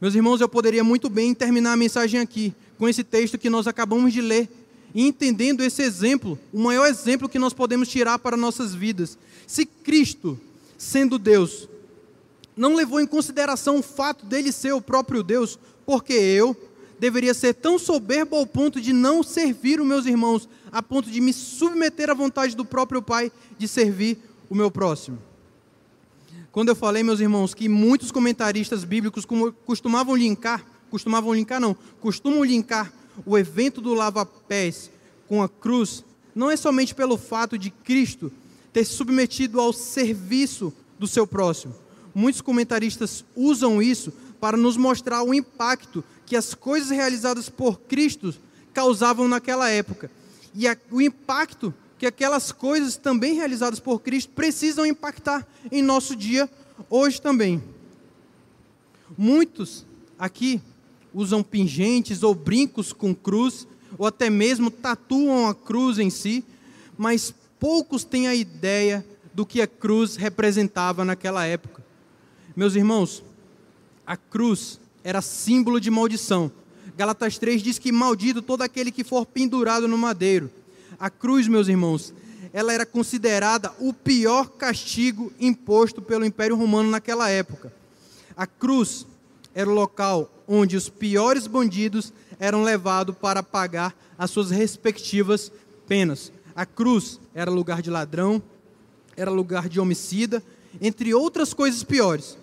Meus 0.00 0.14
irmãos, 0.14 0.40
eu 0.40 0.48
poderia 0.48 0.82
muito 0.82 1.10
bem 1.10 1.34
terminar 1.34 1.72
a 1.72 1.76
mensagem 1.76 2.20
aqui 2.20 2.54
com 2.78 2.88
esse 2.88 3.04
texto 3.04 3.36
que 3.36 3.50
nós 3.50 3.66
acabamos 3.66 4.14
de 4.14 4.22
ler, 4.22 4.48
e 4.94 5.06
entendendo 5.06 5.62
esse 5.62 5.82
exemplo, 5.82 6.38
o 6.52 6.58
maior 6.60 6.86
exemplo 6.86 7.28
que 7.28 7.38
nós 7.38 7.52
podemos 7.52 7.88
tirar 7.88 8.18
para 8.18 8.36
nossas 8.36 8.74
vidas. 8.74 9.18
Se 9.46 9.66
Cristo, 9.66 10.38
sendo 10.76 11.18
Deus, 11.18 11.68
não 12.56 12.74
levou 12.74 13.00
em 13.00 13.06
consideração 13.06 13.78
o 13.78 13.82
fato 13.82 14.26
dele 14.26 14.50
ser 14.50 14.72
o 14.72 14.80
próprio 14.80 15.22
Deus, 15.22 15.58
porque 15.86 16.12
eu 16.12 16.56
deveria 16.98 17.32
ser 17.32 17.54
tão 17.54 17.78
soberbo 17.78 18.36
ao 18.36 18.46
ponto 18.46 18.80
de 18.80 18.92
não 18.92 19.22
servir 19.22 19.80
os 19.80 19.86
meus 19.86 20.06
irmãos, 20.06 20.48
a 20.72 20.82
ponto 20.82 21.10
de 21.10 21.20
me 21.20 21.32
submeter 21.32 22.10
à 22.10 22.14
vontade 22.14 22.56
do 22.56 22.64
próprio 22.64 23.00
Pai 23.00 23.30
de 23.56 23.68
servir 23.68 24.18
o 24.50 24.54
meu 24.54 24.70
próximo. 24.70 25.18
Quando 26.50 26.70
eu 26.70 26.74
falei, 26.74 27.02
meus 27.02 27.20
irmãos, 27.20 27.54
que 27.54 27.68
muitos 27.68 28.10
comentaristas 28.10 28.82
bíblicos 28.82 29.24
costumavam 29.64 30.16
linkar, 30.16 30.64
costumavam 30.90 31.34
linkar 31.34 31.60
não, 31.60 31.76
costumam 32.00 32.42
linkar 32.42 32.92
o 33.24 33.36
evento 33.36 33.80
do 33.80 33.94
lava-pés 33.94 34.90
com 35.26 35.42
a 35.42 35.48
cruz, 35.48 36.04
não 36.34 36.50
é 36.50 36.56
somente 36.56 36.94
pelo 36.94 37.18
fato 37.18 37.58
de 37.58 37.70
Cristo 37.70 38.32
ter 38.72 38.84
se 38.84 38.92
submetido 38.92 39.60
ao 39.60 39.72
serviço 39.72 40.72
do 40.98 41.06
seu 41.06 41.26
próximo. 41.26 41.74
Muitos 42.14 42.40
comentaristas 42.40 43.24
usam 43.36 43.82
isso 43.82 44.12
para 44.40 44.56
nos 44.56 44.76
mostrar 44.76 45.22
o 45.22 45.34
impacto 45.34 46.04
que 46.26 46.36
as 46.36 46.54
coisas 46.54 46.90
realizadas 46.90 47.48
por 47.48 47.80
Cristo 47.80 48.34
causavam 48.72 49.26
naquela 49.26 49.68
época. 49.68 50.10
E 50.54 50.66
o 50.90 51.00
impacto 51.00 51.74
que 51.98 52.06
aquelas 52.06 52.52
coisas 52.52 52.96
também 52.96 53.34
realizadas 53.34 53.80
por 53.80 54.00
Cristo 54.00 54.30
precisam 54.32 54.86
impactar 54.86 55.46
em 55.70 55.82
nosso 55.82 56.14
dia 56.14 56.48
hoje 56.88 57.20
também. 57.20 57.62
Muitos 59.16 59.84
aqui 60.18 60.60
usam 61.18 61.42
pingentes 61.42 62.22
ou 62.22 62.32
brincos 62.32 62.92
com 62.92 63.12
cruz, 63.12 63.66
ou 63.98 64.06
até 64.06 64.30
mesmo 64.30 64.70
tatuam 64.70 65.48
a 65.48 65.54
cruz 65.54 65.98
em 65.98 66.10
si, 66.10 66.44
mas 66.96 67.34
poucos 67.58 68.04
têm 68.04 68.28
a 68.28 68.36
ideia 68.36 69.04
do 69.34 69.44
que 69.44 69.60
a 69.60 69.66
cruz 69.66 70.14
representava 70.14 71.04
naquela 71.04 71.44
época. 71.44 71.84
Meus 72.54 72.76
irmãos, 72.76 73.24
a 74.06 74.16
cruz 74.16 74.78
era 75.02 75.20
símbolo 75.20 75.80
de 75.80 75.90
maldição. 75.90 76.52
Galatas 76.96 77.36
3 77.36 77.64
diz 77.64 77.80
que 77.80 77.90
maldito 77.90 78.40
todo 78.40 78.62
aquele 78.62 78.92
que 78.92 79.02
for 79.02 79.26
pendurado 79.26 79.88
no 79.88 79.98
madeiro. 79.98 80.48
A 81.00 81.10
cruz, 81.10 81.48
meus 81.48 81.66
irmãos, 81.66 82.14
ela 82.52 82.72
era 82.72 82.86
considerada 82.86 83.72
o 83.80 83.92
pior 83.92 84.50
castigo 84.50 85.32
imposto 85.40 86.00
pelo 86.00 86.24
Império 86.24 86.54
Romano 86.54 86.90
naquela 86.90 87.28
época. 87.28 87.72
A 88.36 88.46
cruz 88.46 89.04
era 89.54 89.68
o 89.68 89.74
local 89.74 90.30
onde 90.46 90.76
os 90.76 90.88
piores 90.88 91.46
bandidos 91.46 92.12
eram 92.38 92.62
levados 92.62 93.14
para 93.16 93.42
pagar 93.42 93.94
as 94.16 94.30
suas 94.30 94.50
respectivas 94.50 95.52
penas. 95.86 96.32
A 96.54 96.64
cruz 96.64 97.20
era 97.34 97.50
lugar 97.50 97.82
de 97.82 97.90
ladrão, 97.90 98.42
era 99.16 99.30
lugar 99.30 99.68
de 99.68 99.80
homicida, 99.80 100.42
entre 100.80 101.12
outras 101.14 101.52
coisas 101.52 101.82
piores. 101.82 102.36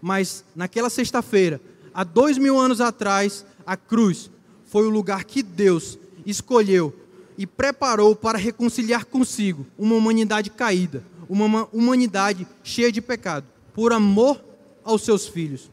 Mas 0.00 0.44
naquela 0.54 0.90
sexta-feira, 0.90 1.60
há 1.94 2.04
dois 2.04 2.38
mil 2.38 2.58
anos 2.58 2.80
atrás, 2.80 3.44
a 3.66 3.76
cruz 3.76 4.30
foi 4.66 4.86
o 4.86 4.90
lugar 4.90 5.24
que 5.24 5.42
Deus 5.42 5.98
escolheu 6.24 6.94
e 7.38 7.46
preparou 7.46 8.14
para 8.16 8.38
reconciliar 8.38 9.04
consigo 9.04 9.66
uma 9.78 9.94
humanidade 9.94 10.50
caída, 10.50 11.04
uma 11.28 11.68
humanidade 11.72 12.46
cheia 12.62 12.90
de 12.90 13.00
pecado, 13.00 13.46
por 13.74 13.92
amor 13.92 14.40
aos 14.84 15.02
seus 15.02 15.26
filhos. 15.26 15.70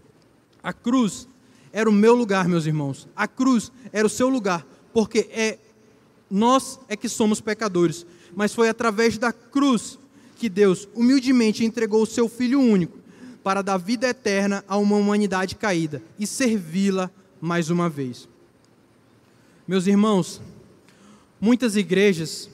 A 0.63 0.71
cruz 0.71 1.28
era 1.73 1.89
o 1.89 1.93
meu 1.93 2.15
lugar, 2.15 2.47
meus 2.47 2.65
irmãos. 2.65 3.08
A 3.15 3.28
cruz 3.28 3.71
era 3.91 4.08
o 4.08 4.10
seu 4.10 4.30
lugar, 4.30 4.65
porque 4.93 5.28
é 5.32 5.60
nós 6.32 6.80
é 6.88 6.95
que 6.95 7.10
somos 7.10 7.41
pecadores, 7.41 8.08
mas 8.36 8.56
foi 8.56 8.69
através 8.69 9.17
da 9.17 9.32
cruz 9.32 9.99
que 10.36 10.49
Deus 10.49 10.88
humildemente 10.95 11.63
entregou 11.63 12.02
o 12.02 12.08
seu 12.08 12.28
filho 12.28 12.60
único 12.60 12.97
para 13.43 13.62
dar 13.62 13.78
vida 13.78 14.08
eterna 14.08 14.63
a 14.67 14.78
uma 14.78 14.95
humanidade 14.95 15.56
caída 15.56 16.02
e 16.17 16.26
servi-la 16.26 17.12
mais 17.39 17.69
uma 17.69 17.89
vez. 17.89 18.28
Meus 19.67 19.86
irmãos, 19.86 20.41
muitas 21.39 21.76
igrejas, 21.76 22.49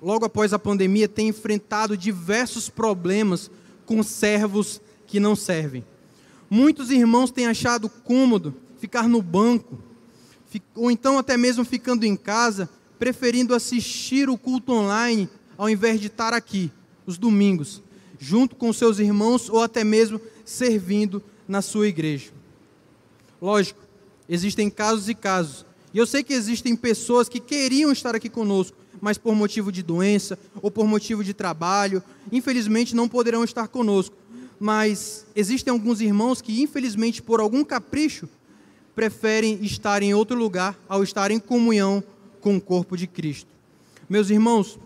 logo 0.00 0.24
após 0.24 0.52
a 0.52 0.58
pandemia, 0.58 1.08
têm 1.08 1.28
enfrentado 1.28 1.96
diversos 1.96 2.68
problemas 2.68 3.50
com 3.84 4.02
servos 4.02 4.80
que 5.06 5.18
não 5.18 5.34
servem. 5.34 5.84
Muitos 6.48 6.90
irmãos 6.90 7.30
têm 7.30 7.46
achado 7.46 7.88
cômodo 7.88 8.54
ficar 8.78 9.08
no 9.08 9.20
banco, 9.20 9.78
ou 10.74 10.90
então 10.90 11.18
até 11.18 11.36
mesmo 11.36 11.64
ficando 11.64 12.04
em 12.04 12.16
casa, 12.16 12.68
preferindo 12.98 13.54
assistir 13.54 14.28
o 14.28 14.38
culto 14.38 14.72
online 14.72 15.28
ao 15.58 15.68
invés 15.68 16.00
de 16.00 16.06
estar 16.06 16.32
aqui, 16.32 16.70
os 17.04 17.18
domingos, 17.18 17.82
junto 18.18 18.56
com 18.56 18.72
seus 18.72 18.98
irmãos 18.98 19.48
ou 19.48 19.62
até 19.62 19.82
mesmo 19.82 20.20
servindo 20.44 21.22
na 21.48 21.62
sua 21.62 21.88
igreja. 21.88 22.30
Lógico, 23.40 23.80
existem 24.28 24.70
casos 24.70 25.08
e 25.08 25.14
casos. 25.14 25.66
E 25.92 25.98
eu 25.98 26.06
sei 26.06 26.22
que 26.22 26.32
existem 26.32 26.76
pessoas 26.76 27.28
que 27.28 27.40
queriam 27.40 27.90
estar 27.90 28.14
aqui 28.14 28.28
conosco, 28.28 28.76
mas 29.00 29.18
por 29.18 29.34
motivo 29.34 29.70
de 29.70 29.82
doença 29.82 30.38
ou 30.62 30.70
por 30.70 30.86
motivo 30.86 31.22
de 31.22 31.34
trabalho, 31.34 32.02
infelizmente 32.30 32.94
não 32.94 33.08
poderão 33.08 33.44
estar 33.44 33.68
conosco. 33.68 34.16
Mas 34.58 35.26
existem 35.34 35.70
alguns 35.70 36.00
irmãos 36.00 36.40
que, 36.40 36.62
infelizmente, 36.62 37.22
por 37.22 37.40
algum 37.40 37.64
capricho, 37.64 38.28
preferem 38.94 39.58
estar 39.62 40.02
em 40.02 40.14
outro 40.14 40.36
lugar 40.36 40.78
ao 40.88 41.02
estar 41.02 41.30
em 41.30 41.38
comunhão 41.38 42.02
com 42.40 42.56
o 42.56 42.60
corpo 42.60 42.96
de 42.96 43.06
Cristo. 43.06 43.50
Meus 44.08 44.30
irmãos, 44.30 44.78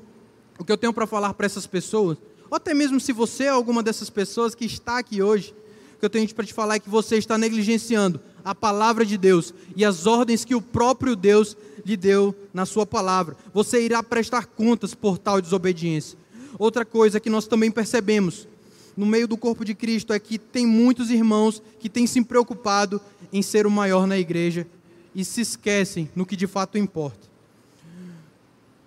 o 0.59 0.65
que 0.65 0.73
eu 0.73 0.77
tenho 0.77 0.93
para 0.93 1.07
falar 1.07 1.35
para 1.35 1.47
essas 1.47 1.67
pessoas 1.67 2.19
ou 2.51 2.57
até 2.57 2.75
mesmo 2.75 2.99
se 2.99 3.13
você 3.13 3.45
é 3.45 3.49
alguma 3.49 3.83
dessas 3.83 4.11
pessoas 4.11 4.57
que 4.57 4.65
está 4.65 4.99
aqui 4.99 5.23
hoje, 5.23 5.55
o 5.95 6.01
que 6.01 6.05
eu 6.05 6.11
tenho 6.11 6.35
para 6.35 6.45
te 6.45 6.53
falar 6.53 6.75
é 6.75 6.81
que 6.81 6.91
você 6.91 7.17
está 7.17 7.39
negligenciando 7.39 8.21
a 8.45 8.55
palavra 8.55 9.07
de 9.07 9.17
Deus 9.17 9.55
e 9.77 9.85
as 9.85 10.07
ordens 10.07 10.45
que 10.45 10.55
o 10.55 10.61
próprio 10.61 11.15
Deus 11.15 11.57
lhe 11.87 11.97
deu 11.97 12.35
na 12.53 12.67
sua 12.67 12.85
palavra. 12.85 13.37
Você 13.55 13.81
irá 13.81 14.03
prestar 14.03 14.47
contas 14.47 14.95
por 14.95 15.17
tal 15.17 15.41
desobediência. 15.41 16.19
Outra 16.59 16.85
coisa 16.85 17.21
que 17.21 17.31
nós 17.31 17.47
também 17.47 17.71
percebemos 17.71 18.49
no 18.97 19.07
meio 19.07 19.27
do 19.27 19.37
corpo 19.37 19.65
de 19.65 19.75
Cristo 19.75 20.13
é 20.13 20.19
que 20.19 20.39
tem 20.39 20.67
muitos 20.67 21.11
irmãos 21.11 21.63
que 21.79 21.89
têm 21.89 22.07
se 22.07 22.23
preocupado 22.23 23.01
em 23.33 23.43
ser 23.43 23.67
o 23.67 23.71
maior 23.71 24.07
na 24.07 24.19
igreja 24.19 24.67
e 25.15 25.25
se 25.25 25.41
esquecem 25.41 26.11
no 26.15 26.27
que 26.27 26.37
de 26.37 26.47
fato 26.47 26.79
importa. 26.79 27.29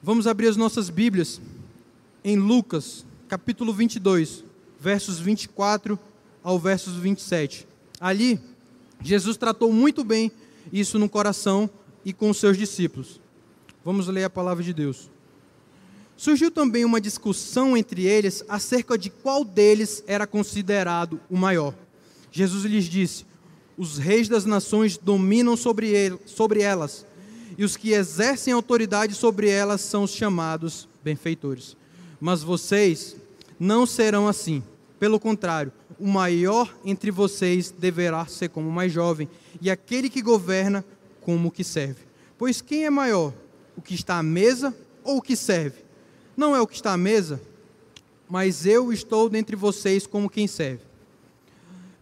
Vamos 0.01 0.27
abrir 0.27 0.47
as 0.47 0.57
nossas 0.57 0.89
Bíblias 0.89 1.39
em 2.23 2.37
Lucas, 2.37 3.05
capítulo 3.27 3.73
22, 3.73 4.43
versos 4.79 5.19
24 5.19 5.97
ao 6.43 6.59
versos 6.59 6.95
27. 6.95 7.65
Ali, 7.99 8.39
Jesus 9.01 9.37
tratou 9.37 9.71
muito 9.71 10.03
bem 10.03 10.31
isso 10.71 10.99
no 10.99 11.07
coração 11.07 11.69
e 12.03 12.11
com 12.11 12.29
os 12.29 12.37
seus 12.37 12.57
discípulos. 12.57 13.19
Vamos 13.83 14.07
ler 14.07 14.25
a 14.25 14.29
palavra 14.29 14.63
de 14.63 14.73
Deus. 14.73 15.09
Surgiu 16.23 16.49
também 16.49 16.85
uma 16.85 17.01
discussão 17.01 17.75
entre 17.75 18.05
eles 18.05 18.45
acerca 18.47 18.97
de 18.97 19.09
qual 19.09 19.43
deles 19.43 20.01
era 20.07 20.25
considerado 20.25 21.19
o 21.29 21.35
maior. 21.35 21.75
Jesus 22.31 22.63
lhes 22.63 22.85
disse: 22.85 23.25
Os 23.77 23.97
reis 23.97 24.29
das 24.29 24.45
nações 24.45 24.97
dominam 24.97 25.57
sobre, 25.57 25.89
ele, 25.89 26.17
sobre 26.25 26.61
elas, 26.61 27.05
e 27.57 27.65
os 27.65 27.75
que 27.75 27.91
exercem 27.91 28.53
autoridade 28.53 29.13
sobre 29.15 29.49
elas 29.49 29.81
são 29.81 30.03
os 30.03 30.11
chamados 30.11 30.87
benfeitores. 31.03 31.75
Mas 32.21 32.41
vocês 32.41 33.17
não 33.59 33.85
serão 33.85 34.25
assim. 34.25 34.63
Pelo 34.97 35.19
contrário, 35.19 35.73
o 35.99 36.07
maior 36.07 36.73
entre 36.85 37.11
vocês 37.11 37.69
deverá 37.69 38.25
ser 38.27 38.47
como 38.47 38.69
o 38.69 38.71
mais 38.71 38.93
jovem, 38.93 39.27
e 39.59 39.69
aquele 39.69 40.09
que 40.09 40.21
governa 40.21 40.85
como 41.19 41.49
o 41.49 41.51
que 41.51 41.65
serve. 41.65 41.99
Pois 42.37 42.61
quem 42.61 42.85
é 42.85 42.89
maior, 42.89 43.33
o 43.75 43.81
que 43.81 43.93
está 43.93 44.19
à 44.19 44.23
mesa 44.23 44.73
ou 45.03 45.17
o 45.17 45.21
que 45.21 45.35
serve? 45.35 45.82
Não 46.35 46.55
é 46.55 46.61
o 46.61 46.67
que 46.67 46.75
está 46.75 46.93
à 46.93 46.97
mesa, 46.97 47.41
mas 48.29 48.65
eu 48.65 48.91
estou 48.91 49.29
dentre 49.29 49.55
vocês 49.55 50.07
como 50.07 50.29
quem 50.29 50.47
serve. 50.47 50.81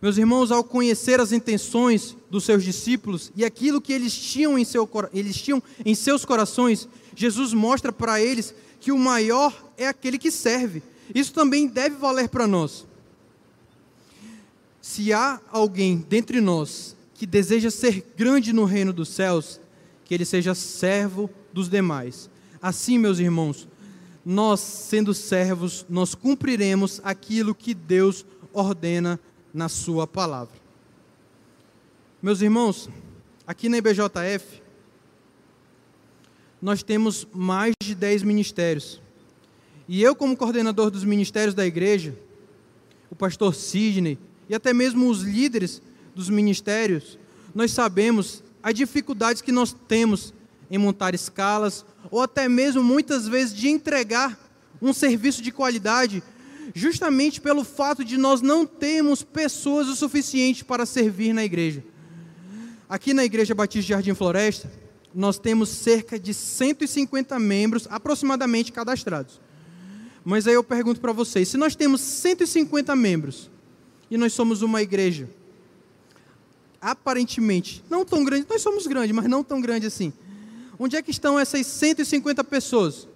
Meus 0.02 0.18
irmãos, 0.18 0.52
ao 0.52 0.64
conhecer 0.64 1.20
as 1.20 1.32
intenções 1.32 2.18
dos 2.30 2.44
seus 2.44 2.64
discípulos 2.64 3.32
e 3.36 3.46
aquilo 3.46 3.80
que 3.80 3.94
eles 3.94 4.16
tinham 4.16 4.58
em, 4.58 4.66
seu, 4.66 4.90
eles 5.14 5.40
tinham 5.40 5.62
em 5.86 5.94
seus 5.94 6.26
corações, 6.26 6.88
Jesus 7.16 7.54
mostra 7.54 7.92
para 7.92 8.20
eles 8.20 8.56
que 8.80 8.92
o 8.92 8.98
maior 8.98 9.54
é 9.78 9.88
aquele 9.88 10.18
que 10.18 10.32
serve. 10.32 10.82
Isso 11.14 11.34
também 11.34 11.68
deve 11.68 11.98
valer 11.98 12.30
para 12.30 12.48
nós. 12.48 12.88
Se 14.82 15.14
há 15.14 15.40
alguém 15.52 16.04
dentre 16.10 16.42
nós 16.42 16.96
que 17.14 17.28
deseja 17.28 17.70
ser 17.70 18.04
grande 18.18 18.52
no 18.52 18.66
reino 18.66 18.92
dos 18.92 19.10
céus, 19.10 19.60
que 20.04 20.16
ele 20.16 20.26
seja 20.26 20.56
servo 20.56 21.30
dos 21.54 21.70
demais. 21.70 22.28
Assim, 22.60 22.98
meus 22.98 23.20
irmãos, 23.20 23.68
nós, 24.26 24.60
sendo 24.60 25.14
servos, 25.14 25.86
nós 25.90 26.16
cumpriremos 26.16 27.02
aquilo 27.04 27.56
que 27.56 27.74
Deus 27.74 28.26
ordena 28.54 29.20
na 29.54 29.68
Sua 29.68 30.06
palavra. 30.06 30.54
Meus 32.22 32.42
irmãos, 32.42 32.90
aqui 33.48 33.68
na 33.68 33.78
IBJF, 33.78 34.62
nós 36.62 36.84
temos 36.84 37.28
mais 37.34 37.74
de 37.82 37.96
10 37.96 38.22
ministérios. 38.24 39.02
E 39.88 40.02
eu, 40.02 40.16
como 40.16 40.38
coordenador 40.38 40.92
dos 40.92 41.04
ministérios 41.04 41.56
da 41.56 41.66
igreja, 41.66 42.16
o 43.10 43.16
pastor 43.16 43.56
Sidney 43.56 44.18
e 44.48 44.54
até 44.54 44.72
mesmo 44.72 45.10
os 45.10 45.24
líderes 45.24 45.82
dos 46.14 46.30
ministérios, 46.30 47.18
nós 47.56 47.72
sabemos 47.72 48.44
as 48.62 48.76
dificuldades 48.76 49.42
que 49.42 49.52
nós 49.52 49.76
temos 49.88 50.34
em 50.72 50.78
montar 50.78 51.14
escalas, 51.14 51.86
ou 52.10 52.22
até 52.22 52.48
mesmo 52.48 52.82
muitas 52.82 53.28
vezes 53.28 53.54
de 53.54 53.68
entregar 53.68 54.40
um 54.82 54.94
serviço 54.94 55.42
de 55.42 55.52
qualidade, 55.52 56.24
justamente 56.74 57.42
pelo 57.42 57.66
fato 57.66 58.06
de 58.06 58.18
nós 58.18 58.42
não 58.42 58.66
termos 58.66 59.22
pessoas 59.22 59.90
o 59.90 59.96
suficiente 59.98 60.64
para 60.64 60.86
servir 60.86 61.34
na 61.34 61.44
igreja. 61.44 61.84
Aqui 62.88 63.14
na 63.14 63.26
Igreja 63.26 63.54
Batista 63.54 63.82
de 63.82 63.90
Jardim 63.90 64.14
Floresta, 64.14 64.72
nós 65.14 65.38
temos 65.38 65.68
cerca 65.70 66.18
de 66.18 66.34
150 66.34 67.38
membros 67.38 67.86
aproximadamente 67.90 68.72
cadastrados. 68.72 69.42
Mas 70.24 70.48
aí 70.48 70.54
eu 70.54 70.64
pergunto 70.64 71.02
para 71.02 71.12
vocês: 71.12 71.50
se 71.50 71.58
nós 71.58 71.76
temos 71.76 72.00
150 72.00 72.96
membros 72.96 73.50
e 74.10 74.18
nós 74.18 74.34
somos 74.34 74.62
uma 74.62 74.82
igreja 74.82 75.30
aparentemente 76.82 77.84
não 77.90 78.04
tão 78.04 78.24
grande, 78.24 78.48
nós 78.50 78.62
somos 78.62 78.88
grandes, 78.88 79.16
mas 79.16 79.26
não 79.26 79.44
tão 79.44 79.62
grande 79.62 79.86
assim. 79.86 80.12
Onde 80.84 80.96
é 80.96 81.02
que 81.04 81.12
estão 81.12 81.40
essas 81.40 81.68
150 81.68 82.44
pessoas? 82.44 83.08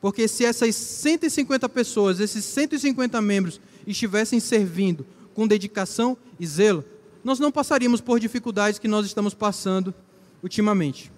Porque 0.00 0.26
se 0.26 0.44
essas 0.44 0.74
150 0.74 1.68
pessoas, 1.68 2.18
esses 2.18 2.44
150 2.44 3.22
membros 3.22 3.60
estivessem 3.86 4.40
servindo 4.40 5.06
com 5.32 5.46
dedicação 5.46 6.18
e 6.40 6.44
zelo, 6.44 6.84
nós 7.22 7.38
não 7.38 7.52
passaríamos 7.52 8.00
por 8.00 8.18
dificuldades 8.18 8.80
que 8.80 8.88
nós 8.88 9.06
estamos 9.06 9.32
passando 9.32 9.94
ultimamente. 10.42 11.12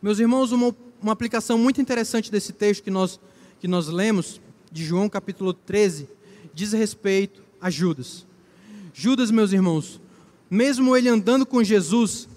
Meus 0.00 0.20
irmãos, 0.20 0.52
uma, 0.52 0.72
uma 1.02 1.12
aplicação 1.12 1.58
muito 1.58 1.80
interessante 1.80 2.30
desse 2.30 2.52
texto 2.52 2.84
que 2.84 2.90
nós, 2.90 3.18
que 3.58 3.66
nós 3.66 3.88
lemos, 3.88 4.40
de 4.70 4.84
João 4.84 5.08
capítulo 5.08 5.52
13, 5.52 6.08
diz 6.54 6.72
respeito 6.72 7.42
a 7.60 7.68
Judas. 7.68 8.24
Judas, 8.94 9.28
meus 9.32 9.52
irmãos, 9.52 10.00
mesmo 10.48 10.96
ele 10.96 11.08
andando 11.08 11.44
com 11.44 11.64
Jesus, 11.64 12.28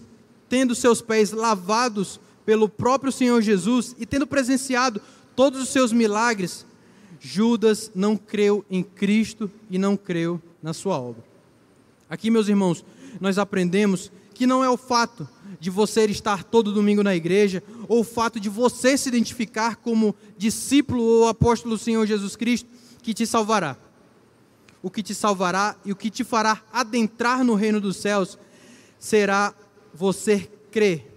tendo 0.50 0.76
seus 0.76 1.02
pés 1.02 1.32
lavados 1.32 2.20
pelo 2.46 2.70
próprio 2.70 3.12
Senhor 3.12 3.42
Jesus 3.42 3.96
e 3.98 4.06
tendo 4.06 4.28
presenciado 4.28 5.02
todos 5.36 5.62
os 5.62 5.70
seus 5.70 5.92
milagres, 5.92 6.66
Judas 7.20 7.92
não 7.96 8.16
creu 8.16 8.64
em 8.70 8.84
Cristo 8.84 9.50
e 9.70 9.78
não 9.78 9.98
creu 9.98 10.40
na 10.62 10.74
sua 10.74 11.00
obra. 11.00 11.24
Aqui, 12.10 12.30
meus 12.30 12.48
irmãos, 12.48 12.86
nós 13.20 13.38
aprendemos 13.38 14.12
que 14.34 14.46
não 14.46 14.64
é 14.64 14.70
o 14.70 14.78
fato 14.78 15.28
de 15.60 15.70
você 15.70 16.06
estar 16.06 16.44
todo 16.44 16.74
domingo 16.74 17.02
na 17.02 17.16
igreja, 17.16 17.64
ou 17.88 18.02
o 18.02 18.04
fato 18.04 18.40
de 18.40 18.50
você 18.50 18.98
se 18.98 19.08
identificar 19.10 19.78
como 19.78 20.14
discípulo 20.38 21.02
ou 21.02 21.28
apóstolo 21.28 21.76
do 21.76 21.82
Senhor 21.82 22.06
Jesus 22.06 22.36
Cristo, 22.36 22.70
que 23.02 23.14
te 23.14 23.26
salvará. 23.26 23.78
O 24.84 24.92
que 24.92 25.02
te 25.02 25.16
salvará 25.16 25.76
e 25.86 25.92
o 25.92 25.96
que 25.96 26.12
te 26.12 26.24
fará 26.24 26.62
adentrar 26.72 27.44
no 27.44 27.56
reino 27.56 27.80
dos 27.82 27.98
céus 27.98 28.38
será 29.00 29.54
você 29.96 30.50
crer 30.72 31.12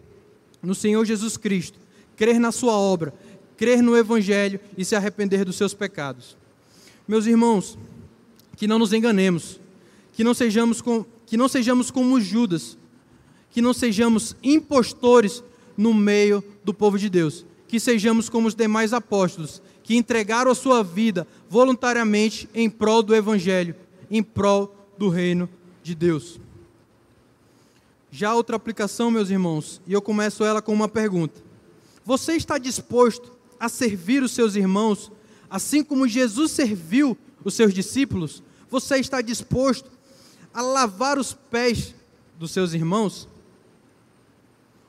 no 0.63 0.75
Senhor 0.75 1.05
Jesus 1.05 1.37
Cristo, 1.37 1.79
crer 2.17 2.39
na 2.39 2.53
Sua 2.53 2.73
obra, 2.73 3.13
crer 3.57 3.83
no 3.83 3.97
Evangelho 3.97 4.61
e 4.77 4.85
se 4.85 4.95
arrepender 4.95 5.45
dos 5.45 5.57
seus 5.57 5.75
pecados. 5.75 6.37
Meus 7.07 7.27
irmãos, 7.27 7.77
que 8.57 8.67
não 8.67 8.79
nos 8.79 8.93
enganemos, 8.93 9.61
que 10.13 10.23
não 10.23 10.35
sejamos, 10.35 10.81
com, 10.81 11.05
que 11.27 11.37
não 11.37 11.49
sejamos 11.49 11.91
como 11.91 12.21
Judas, 12.21 12.79
que 13.51 13.61
não 13.61 13.73
sejamos 13.73 14.37
impostores 14.43 15.43
no 15.77 15.93
meio 15.95 16.43
do 16.65 16.75
povo 16.75 16.99
de 16.99 17.09
Deus, 17.09 17.45
que 17.67 17.81
sejamos 17.81 18.29
como 18.29 18.49
os 18.49 18.55
demais 18.55 18.93
apóstolos, 18.93 19.63
que 19.83 19.97
entregaram 19.97 20.51
a 20.51 20.55
sua 20.55 20.83
vida 20.83 21.27
voluntariamente 21.49 22.49
em 22.55 22.69
prol 22.69 23.03
do 23.03 23.15
Evangelho, 23.15 23.75
em 24.11 24.23
prol 24.23 24.75
do 24.99 25.09
reino 25.09 25.49
de 25.83 25.95
Deus. 25.95 26.39
Já 28.11 28.35
outra 28.35 28.57
aplicação, 28.57 29.11
meus 29.11 29.29
irmãos, 29.29 29.83
e 29.87 29.93
eu 29.93 30.01
começo 30.01 30.43
ela 30.43 30.63
com 30.63 30.73
uma 30.73 30.89
pergunta: 30.89 31.41
Você 32.05 32.33
está 32.35 32.57
disposto 32.57 33.33
a 33.61 33.69
servir 33.69 34.23
os 34.23 34.33
seus 34.33 34.55
irmãos, 34.55 35.13
assim 35.51 35.85
como 35.85 36.09
Jesus 36.09 36.53
serviu 36.53 37.17
os 37.45 37.55
seus 37.55 37.75
discípulos? 37.75 38.43
Você 38.71 38.97
está 38.97 39.21
disposto 39.21 39.91
a 40.55 40.63
lavar 40.63 41.19
os 41.19 41.35
pés 41.35 41.95
dos 42.39 42.51
seus 42.51 42.73
irmãos? 42.73 43.29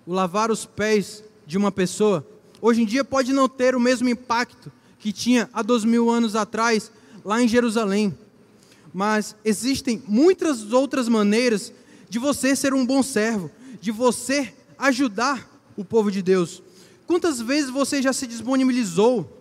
O 0.06 0.14
lavar 0.14 0.50
os 0.50 0.66
pés 0.66 1.24
de 1.46 1.58
uma 1.58 1.72
pessoa, 1.72 2.26
hoje 2.62 2.84
em 2.84 2.86
dia 2.86 3.04
pode 3.04 3.34
não 3.34 3.50
ter 3.50 3.76
o 3.76 3.80
mesmo 3.80 4.08
impacto 4.08 4.72
que 4.98 5.12
tinha 5.12 5.50
há 5.52 5.62
dois 5.62 5.84
mil 5.84 6.10
anos 6.10 6.36
atrás, 6.36 6.92
lá 7.24 7.42
em 7.42 7.48
Jerusalém. 7.48 8.18
Mas 8.94 9.36
existem 9.44 10.02
muitas 10.08 10.72
outras 10.72 11.08
maneiras 11.08 11.74
de 12.10 12.20
você 12.20 12.56
ser 12.56 12.74
um 12.74 12.86
bom 12.86 13.04
servo, 13.04 13.52
de 13.80 13.92
você 13.92 14.54
ajudar 14.78 15.48
o 15.78 15.86
povo 15.86 16.12
de 16.12 16.22
Deus. 16.22 16.62
Quantas 17.06 17.40
vezes 17.40 17.70
você 17.70 18.02
já 18.02 18.12
se 18.12 18.28
disponibilizou, 18.28 19.38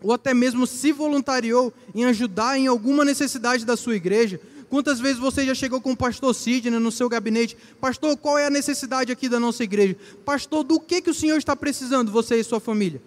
ou 0.00 0.12
até 0.12 0.34
mesmo 0.34 0.66
se 0.66 0.92
voluntariou 0.92 1.72
em 1.94 2.04
ajudar 2.04 2.58
em 2.58 2.66
alguma 2.66 3.04
necessidade 3.04 3.64
da 3.64 3.76
sua 3.76 3.94
igreja? 3.94 4.40
Quantas 4.68 4.98
vezes 4.98 5.18
você 5.18 5.44
já 5.44 5.54
chegou 5.54 5.80
com 5.80 5.92
o 5.92 5.96
pastor 5.96 6.34
Sidney 6.34 6.80
no 6.80 6.90
seu 6.90 7.08
gabinete? 7.08 7.56
Pastor, 7.80 8.16
qual 8.16 8.38
é 8.38 8.46
a 8.46 8.50
necessidade 8.50 9.12
aqui 9.12 9.28
da 9.28 9.38
nossa 9.38 9.62
igreja? 9.62 9.96
Pastor, 10.24 10.64
do 10.64 10.80
que, 10.80 11.02
que 11.02 11.10
o 11.10 11.14
Senhor 11.14 11.36
está 11.36 11.54
precisando, 11.54 12.10
você 12.10 12.36
e 12.36 12.44
sua 12.44 12.58
família? 12.58 13.02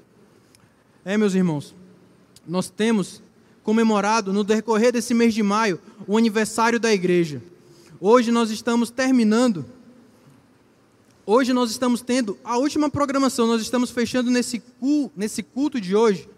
É, 1.04 1.18
meus 1.18 1.34
irmãos, 1.34 1.74
nós 2.48 2.70
temos 2.70 3.22
comemorado 3.64 4.32
no 4.32 4.44
decorrer 4.44 4.94
desse 4.94 5.14
mês 5.14 5.34
de 5.34 5.42
maio 5.42 5.80
o 6.08 6.18
aniversário 6.18 6.80
da 6.80 6.94
igreja. 6.94 7.42
Hoje 8.00 8.32
nós 8.32 8.50
estamos 8.50 8.90
terminando. 8.90 9.66
Hoje 11.26 11.54
nós 11.54 11.72
estamos 11.72 12.02
tendo 12.02 12.38
a 12.44 12.58
última 12.58 12.90
programação, 12.90 13.48
nós 13.48 13.62
estamos 13.62 13.90
fechando 13.90 14.30
nesse 14.30 14.60
culto, 14.60 15.14
nesse 15.16 15.42
culto 15.42 15.82
de 15.82 15.96
hoje 15.96 16.30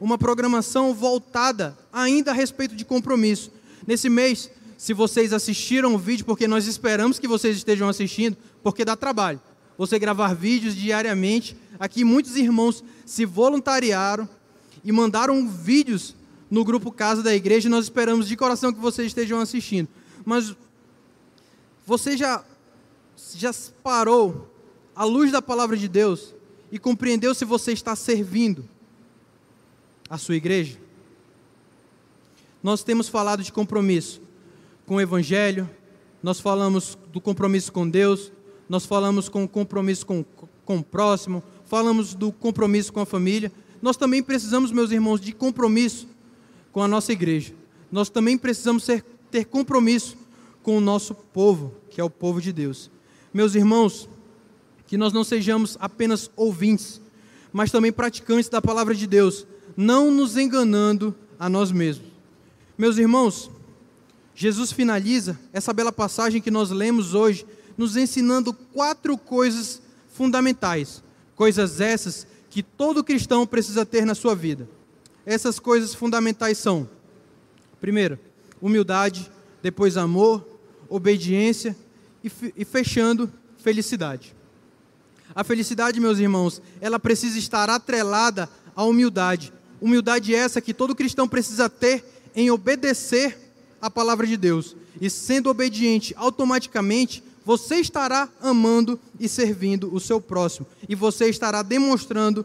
uma 0.00 0.18
programação 0.18 0.94
voltada 0.94 1.76
ainda 1.92 2.30
a 2.30 2.34
respeito 2.34 2.76
de 2.76 2.84
compromisso. 2.84 3.50
Nesse 3.86 4.08
mês, 4.08 4.50
se 4.76 4.92
vocês 4.92 5.32
assistiram 5.32 5.94
o 5.94 5.98
vídeo, 5.98 6.24
porque 6.24 6.46
nós 6.46 6.66
esperamos 6.66 7.18
que 7.18 7.26
vocês 7.26 7.56
estejam 7.56 7.88
assistindo, 7.88 8.36
porque 8.62 8.84
dá 8.84 8.94
trabalho. 8.94 9.40
Você 9.78 9.98
gravar 9.98 10.34
vídeos 10.34 10.74
diariamente. 10.74 11.56
Aqui 11.78 12.04
muitos 12.04 12.36
irmãos 12.36 12.84
se 13.04 13.24
voluntariaram 13.24 14.28
e 14.84 14.92
mandaram 14.92 15.48
vídeos 15.48 16.14
no 16.50 16.64
grupo 16.64 16.92
Casa 16.92 17.22
da 17.22 17.34
Igreja. 17.34 17.68
Nós 17.68 17.86
esperamos 17.86 18.28
de 18.28 18.36
coração 18.36 18.72
que 18.72 18.80
vocês 18.80 19.08
estejam 19.08 19.40
assistindo. 19.40 19.88
Mas 20.24 20.54
você 21.86 22.16
já, 22.16 22.44
já 23.34 23.54
parou 23.82 24.50
à 24.94 25.04
luz 25.04 25.30
da 25.30 25.40
palavra 25.40 25.76
de 25.76 25.86
Deus 25.86 26.34
e 26.70 26.80
compreendeu 26.80 27.32
se 27.32 27.44
você 27.44 27.72
está 27.72 27.94
servindo 27.94 28.68
a 30.10 30.18
sua 30.18 30.34
igreja? 30.34 30.78
Nós 32.60 32.82
temos 32.82 33.08
falado 33.08 33.44
de 33.44 33.52
compromisso 33.52 34.20
com 34.84 34.96
o 34.96 35.00
Evangelho, 35.00 35.70
nós 36.20 36.40
falamos 36.40 36.98
do 37.12 37.20
compromisso 37.20 37.72
com 37.72 37.88
Deus, 37.88 38.32
nós 38.68 38.84
falamos 38.84 39.28
com 39.28 39.44
o 39.44 39.48
compromisso 39.48 40.04
com, 40.04 40.24
com 40.64 40.78
o 40.78 40.82
próximo, 40.82 41.40
falamos 41.66 42.14
do 42.14 42.32
compromisso 42.32 42.92
com 42.92 42.98
a 42.98 43.06
família. 43.06 43.52
Nós 43.80 43.96
também 43.96 44.24
precisamos, 44.24 44.72
meus 44.72 44.90
irmãos, 44.90 45.20
de 45.20 45.32
compromisso 45.32 46.08
com 46.72 46.82
a 46.82 46.88
nossa 46.88 47.12
igreja. 47.12 47.54
Nós 47.92 48.08
também 48.08 48.36
precisamos 48.36 48.82
ser, 48.82 49.04
ter 49.30 49.44
compromisso 49.44 50.16
com 50.66 50.76
o 50.76 50.80
nosso 50.80 51.14
povo, 51.14 51.72
que 51.88 52.00
é 52.00 52.04
o 52.04 52.10
povo 52.10 52.40
de 52.40 52.52
Deus. 52.52 52.90
Meus 53.32 53.54
irmãos, 53.54 54.08
que 54.84 54.96
nós 54.96 55.12
não 55.12 55.22
sejamos 55.22 55.76
apenas 55.78 56.28
ouvintes, 56.34 57.00
mas 57.52 57.70
também 57.70 57.92
praticantes 57.92 58.48
da 58.48 58.60
palavra 58.60 58.92
de 58.92 59.06
Deus, 59.06 59.46
não 59.76 60.10
nos 60.10 60.36
enganando 60.36 61.14
a 61.38 61.48
nós 61.48 61.70
mesmos. 61.70 62.08
Meus 62.76 62.98
irmãos, 62.98 63.48
Jesus 64.34 64.72
finaliza 64.72 65.38
essa 65.52 65.72
bela 65.72 65.92
passagem 65.92 66.42
que 66.42 66.50
nós 66.50 66.70
lemos 66.70 67.14
hoje, 67.14 67.46
nos 67.78 67.96
ensinando 67.96 68.52
quatro 68.52 69.16
coisas 69.16 69.80
fundamentais, 70.08 71.00
coisas 71.36 71.80
essas 71.80 72.26
que 72.50 72.60
todo 72.60 73.04
cristão 73.04 73.46
precisa 73.46 73.86
ter 73.86 74.04
na 74.04 74.16
sua 74.16 74.34
vida. 74.34 74.68
Essas 75.24 75.60
coisas 75.60 75.94
fundamentais 75.94 76.58
são: 76.58 76.88
primeiro, 77.80 78.18
humildade, 78.60 79.30
depois 79.62 79.96
amor, 79.96 80.55
obediência 80.88 81.76
e, 82.22 82.64
fechando, 82.64 83.32
felicidade. 83.58 84.34
A 85.34 85.44
felicidade, 85.44 86.00
meus 86.00 86.18
irmãos, 86.18 86.62
ela 86.80 86.98
precisa 86.98 87.38
estar 87.38 87.68
atrelada 87.68 88.48
à 88.74 88.84
humildade. 88.84 89.52
Humildade 89.80 90.34
essa 90.34 90.60
que 90.60 90.72
todo 90.72 90.94
cristão 90.94 91.28
precisa 91.28 91.68
ter 91.68 92.04
em 92.34 92.50
obedecer 92.50 93.38
a 93.80 93.90
palavra 93.90 94.26
de 94.26 94.36
Deus. 94.36 94.76
E 95.00 95.10
sendo 95.10 95.50
obediente, 95.50 96.14
automaticamente 96.16 97.22
você 97.44 97.76
estará 97.76 98.28
amando 98.40 98.98
e 99.20 99.28
servindo 99.28 99.94
o 99.94 100.00
seu 100.00 100.20
próximo. 100.20 100.66
E 100.88 100.94
você 100.94 101.28
estará 101.28 101.62
demonstrando 101.62 102.44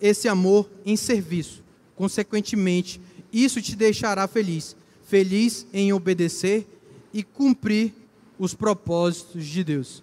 esse 0.00 0.28
amor 0.28 0.68
em 0.84 0.96
serviço. 0.96 1.62
Consequentemente, 1.96 3.00
isso 3.32 3.62
te 3.62 3.76
deixará 3.76 4.26
feliz. 4.26 4.76
Feliz 5.06 5.66
em 5.72 5.92
obedecer 5.92 6.66
e 7.12 7.22
cumprir 7.22 7.92
os 8.38 8.54
propósitos 8.54 9.44
de 9.44 9.62
Deus. 9.62 10.02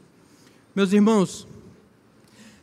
Meus 0.76 0.94
irmãos, 0.94 1.48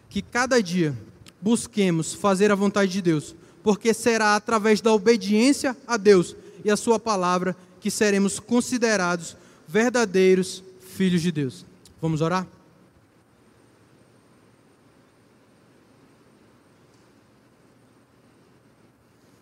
que 0.09 0.23
cada 0.23 0.63
dia 0.63 0.97
busquemos 1.41 2.15
fazer 2.15 2.51
a 2.51 2.55
vontade 2.55 2.93
de 2.93 3.03
Deus, 3.03 3.35
porque 3.63 3.93
será 3.93 4.37
através 4.37 4.81
da 4.81 4.93
obediência 4.93 5.77
a 5.87 5.97
Deus 5.97 6.37
e 6.65 6.71
a 6.71 6.77
Sua 6.77 6.99
palavra 6.99 7.57
que 7.81 7.91
seremos 7.91 8.41
considerados 8.41 9.37
verdadeiros 9.69 10.63
filhos 10.81 11.21
de 11.21 11.31
Deus. 11.31 11.67
Vamos 12.01 12.21
orar? 12.21 12.47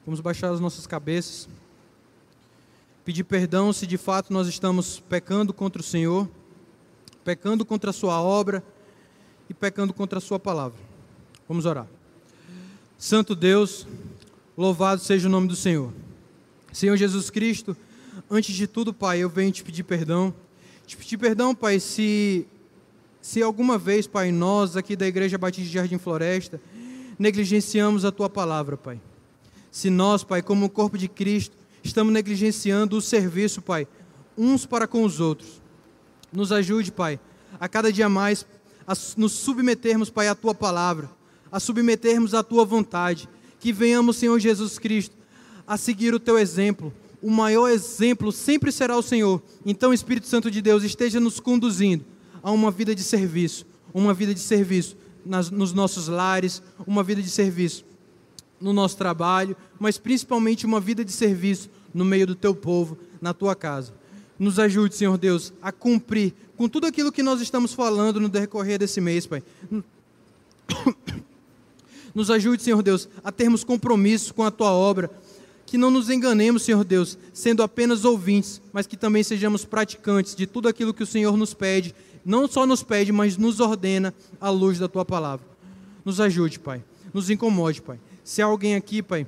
Vamos 0.05 0.21
baixar 0.21 0.53
as 0.53 0.61
nossas 0.61 0.87
cabeças, 0.87 1.49
pedir 3.05 3.25
perdão 3.25 3.73
se 3.73 3.87
de 3.87 3.99
fato 3.99 4.33
nós 4.33 4.49
estamos 4.49 5.01
pecando 5.09 5.53
contra 5.53 5.81
o 5.81 5.85
Senhor, 5.85 6.29
pecando 7.25 7.65
contra 7.65 7.91
a 7.91 7.93
Sua 7.93 8.21
obra 8.21 8.65
e 9.49 9.55
pecando 9.55 9.93
contra 9.93 10.19
a 10.19 10.21
Sua 10.21 10.39
palavra. 10.39 10.79
Vamos 11.49 11.67
orar. 11.67 11.87
Santo 12.97 13.35
Deus, 13.35 13.87
louvado 14.57 15.01
seja 15.01 15.29
o 15.29 15.31
nome 15.31 15.49
do 15.49 15.57
Senhor. 15.57 15.93
Senhor 16.73 16.97
Jesus 16.97 17.31
Cristo, 17.31 17.77
antes 18.31 18.55
de 18.55 18.67
tudo, 18.67 18.95
Pai, 18.95 19.19
eu 19.19 19.29
venho 19.29 19.53
te 19.53 19.63
pedir 19.63 19.83
perdão. 19.83 20.35
Te 20.87 20.97
pedir 20.97 21.19
perdão, 21.19 21.55
Pai, 21.55 21.79
se, 21.79 22.47
se 23.21 23.43
alguma 23.43 23.77
vez, 23.77 24.07
Pai, 24.07 24.33
nós 24.33 24.77
aqui 24.77 24.97
da 24.97 25.07
Igreja 25.07 25.37
Batista 25.37 25.67
de 25.67 25.75
Jardim 25.75 25.99
Floresta 25.99 26.61
negligenciamos 27.19 28.05
a 28.05 28.11
Tua 28.11 28.31
palavra, 28.31 28.77
Pai 28.77 29.01
se 29.75 29.91
nós, 29.91 30.23
Pai, 30.23 30.41
como 30.41 30.71
corpo 30.71 30.97
de 30.97 31.09
Cristo, 31.09 31.57
estamos 31.85 32.13
negligenciando 32.13 32.97
o 32.97 33.01
serviço, 33.03 33.61
Pai, 33.61 33.87
uns 34.37 34.65
para 34.65 34.89
com 34.89 35.05
os 35.05 35.21
outros. 35.21 35.63
Nos 36.33 36.51
ajude, 36.51 36.91
Pai, 36.91 37.21
a 37.61 37.69
cada 37.69 37.93
dia 37.93 38.09
mais 38.09 38.47
a 38.87 38.95
nos 39.17 39.33
submetermos, 39.33 40.11
Pai, 40.11 40.27
à 40.27 40.35
Tua 40.35 40.55
palavra, 40.55 41.11
a 41.53 41.61
submetermos 41.61 42.35
à 42.35 42.43
Tua 42.43 42.65
vontade, 42.65 43.29
que 43.61 43.73
venhamos, 43.73 44.17
Senhor 44.17 44.39
Jesus 44.41 44.79
Cristo, 44.79 45.15
a 45.67 45.77
seguir 45.77 46.15
o 46.15 46.19
Teu 46.19 46.39
exemplo. 46.39 46.93
O 47.23 47.31
maior 47.31 47.69
exemplo 47.69 48.33
sempre 48.33 48.73
será 48.73 48.97
o 48.97 49.03
Senhor. 49.03 49.43
Então, 49.65 49.95
Espírito 49.95 50.27
Santo 50.27 50.51
de 50.51 50.61
Deus, 50.61 50.83
esteja 50.83 51.21
nos 51.21 51.39
conduzindo 51.39 52.05
a 52.43 52.51
uma 52.51 52.71
vida 52.71 52.95
de 52.95 53.03
serviço, 53.03 53.67
uma 53.95 54.13
vida 54.13 54.35
de 54.35 54.41
serviço 54.41 54.97
nas, 55.25 55.51
nos 55.51 55.73
nossos 55.73 56.09
lares, 56.09 56.63
uma 56.87 57.03
vida 57.03 57.23
de 57.23 57.31
serviço 57.31 57.85
no 58.65 58.73
nosso 58.73 58.97
trabalho, 58.97 59.55
mas 59.79 59.99
principalmente 59.99 60.65
uma 60.65 60.81
vida 60.81 61.05
de 61.05 61.13
serviço 61.13 61.69
no 61.93 62.03
meio 62.03 62.27
do 62.27 62.35
teu 62.35 62.55
povo, 62.55 62.97
na 63.21 63.35
tua 63.35 63.55
casa. 63.55 63.93
Nos 64.39 64.59
ajude, 64.59 64.97
Senhor 64.97 65.19
Deus, 65.19 65.53
a 65.61 65.71
cumprir 65.71 66.33
com 66.57 66.67
tudo 66.67 66.87
aquilo 66.87 67.13
que 67.13 67.23
nós 67.23 67.43
estamos 67.43 67.75
falando 67.75 68.19
no 68.19 68.29
decorrer 68.29 68.79
desse 68.79 69.03
mês, 69.03 69.27
Pai. 69.27 69.43
Nos 72.15 72.31
ajude, 72.31 72.63
Senhor 72.63 72.83
Deus, 72.83 73.07
a 73.23 73.31
termos 73.31 73.65
compromisso 73.65 74.33
com 74.33 74.45
a 74.45 74.51
tua 74.51 74.73
obra, 74.73 75.11
que 75.67 75.77
não 75.77 75.91
nos 75.91 76.09
enganemos, 76.09 76.63
Senhor 76.63 76.85
Deus, 76.85 77.19
sendo 77.33 77.61
apenas 77.61 78.05
ouvintes, 78.05 78.63
mas 78.73 78.87
que 78.87 78.97
também 78.97 79.25
sejamos 79.25 79.65
praticantes 79.65 80.37
de 80.37 80.47
tudo 80.47 80.69
aquilo 80.69 80.95
que 80.95 81.03
o 81.03 81.07
Senhor 81.07 81.37
nos 81.37 81.53
pede, 81.53 81.93
não 82.25 82.47
só 82.47 82.65
nos 82.65 82.85
pede, 82.85 83.11
mas 83.11 83.37
nos 83.37 83.59
ordena 83.59 84.15
à 84.41 84.49
luz 84.49 84.79
da 84.79 84.89
tua 84.89 85.05
palavra. 85.05 85.45
Nos 86.05 86.21
ajude, 86.21 86.61
Pai. 86.61 86.83
Nos 87.13 87.31
incomode, 87.31 87.83
Pai. 87.83 87.99
Se 88.25 88.41
há 88.41 88.47
alguém 88.47 88.75
aqui, 88.75 89.03
Pai, 89.03 89.27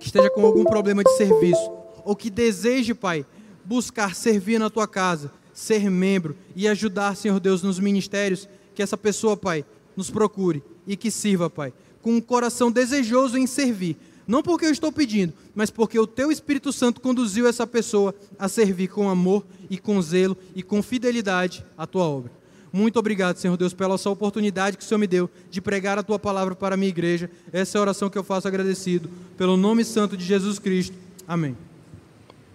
que 0.00 0.06
esteja 0.06 0.28
com 0.28 0.44
algum 0.44 0.64
problema 0.64 1.04
de 1.04 1.16
serviço, 1.16 1.70
ou 2.04 2.16
que 2.16 2.28
deseje, 2.28 2.92
Pai, 2.92 3.24
buscar 3.64 4.16
servir 4.16 4.58
na 4.58 4.68
tua 4.68 4.88
casa, 4.88 5.30
ser 5.54 5.88
membro 5.88 6.36
e 6.56 6.66
ajudar, 6.66 7.16
Senhor 7.16 7.38
Deus, 7.38 7.62
nos 7.62 7.78
ministérios, 7.78 8.48
que 8.74 8.82
essa 8.82 8.96
pessoa, 8.96 9.36
Pai, 9.36 9.64
nos 9.96 10.10
procure 10.10 10.60
e 10.88 10.96
que 10.96 11.08
sirva, 11.08 11.48
Pai, 11.48 11.72
com 12.02 12.16
um 12.16 12.20
coração 12.20 12.68
desejoso 12.68 13.38
em 13.38 13.46
servir. 13.46 13.96
Não 14.26 14.42
porque 14.42 14.66
eu 14.66 14.72
estou 14.72 14.90
pedindo, 14.90 15.32
mas 15.54 15.70
porque 15.70 15.96
o 15.96 16.06
Teu 16.06 16.32
Espírito 16.32 16.72
Santo 16.72 17.00
conduziu 17.00 17.46
essa 17.46 17.64
pessoa 17.64 18.12
a 18.36 18.48
servir 18.48 18.88
com 18.88 19.08
amor 19.08 19.46
e 19.70 19.78
com 19.78 20.02
zelo 20.02 20.36
e 20.52 20.64
com 20.64 20.82
fidelidade 20.82 21.64
a 21.78 21.86
Tua 21.86 22.02
obra. 22.02 22.32
Muito 22.72 22.98
obrigado, 22.98 23.36
Senhor 23.36 23.56
Deus, 23.56 23.72
pela 23.72 23.94
essa 23.94 24.10
oportunidade 24.10 24.76
que 24.76 24.84
o 24.84 24.86
Senhor 24.86 24.98
me 24.98 25.06
deu 25.06 25.30
de 25.50 25.60
pregar 25.60 25.98
a 25.98 26.02
tua 26.02 26.18
palavra 26.18 26.54
para 26.54 26.74
a 26.74 26.76
minha 26.76 26.88
igreja. 26.88 27.30
Essa 27.52 27.76
é 27.76 27.78
a 27.78 27.82
oração 27.82 28.10
que 28.10 28.18
eu 28.18 28.24
faço 28.24 28.46
agradecido. 28.46 29.08
Pelo 29.36 29.56
nome 29.56 29.84
santo 29.84 30.16
de 30.16 30.24
Jesus 30.24 30.58
Cristo. 30.58 30.94
Amém. 31.26 31.56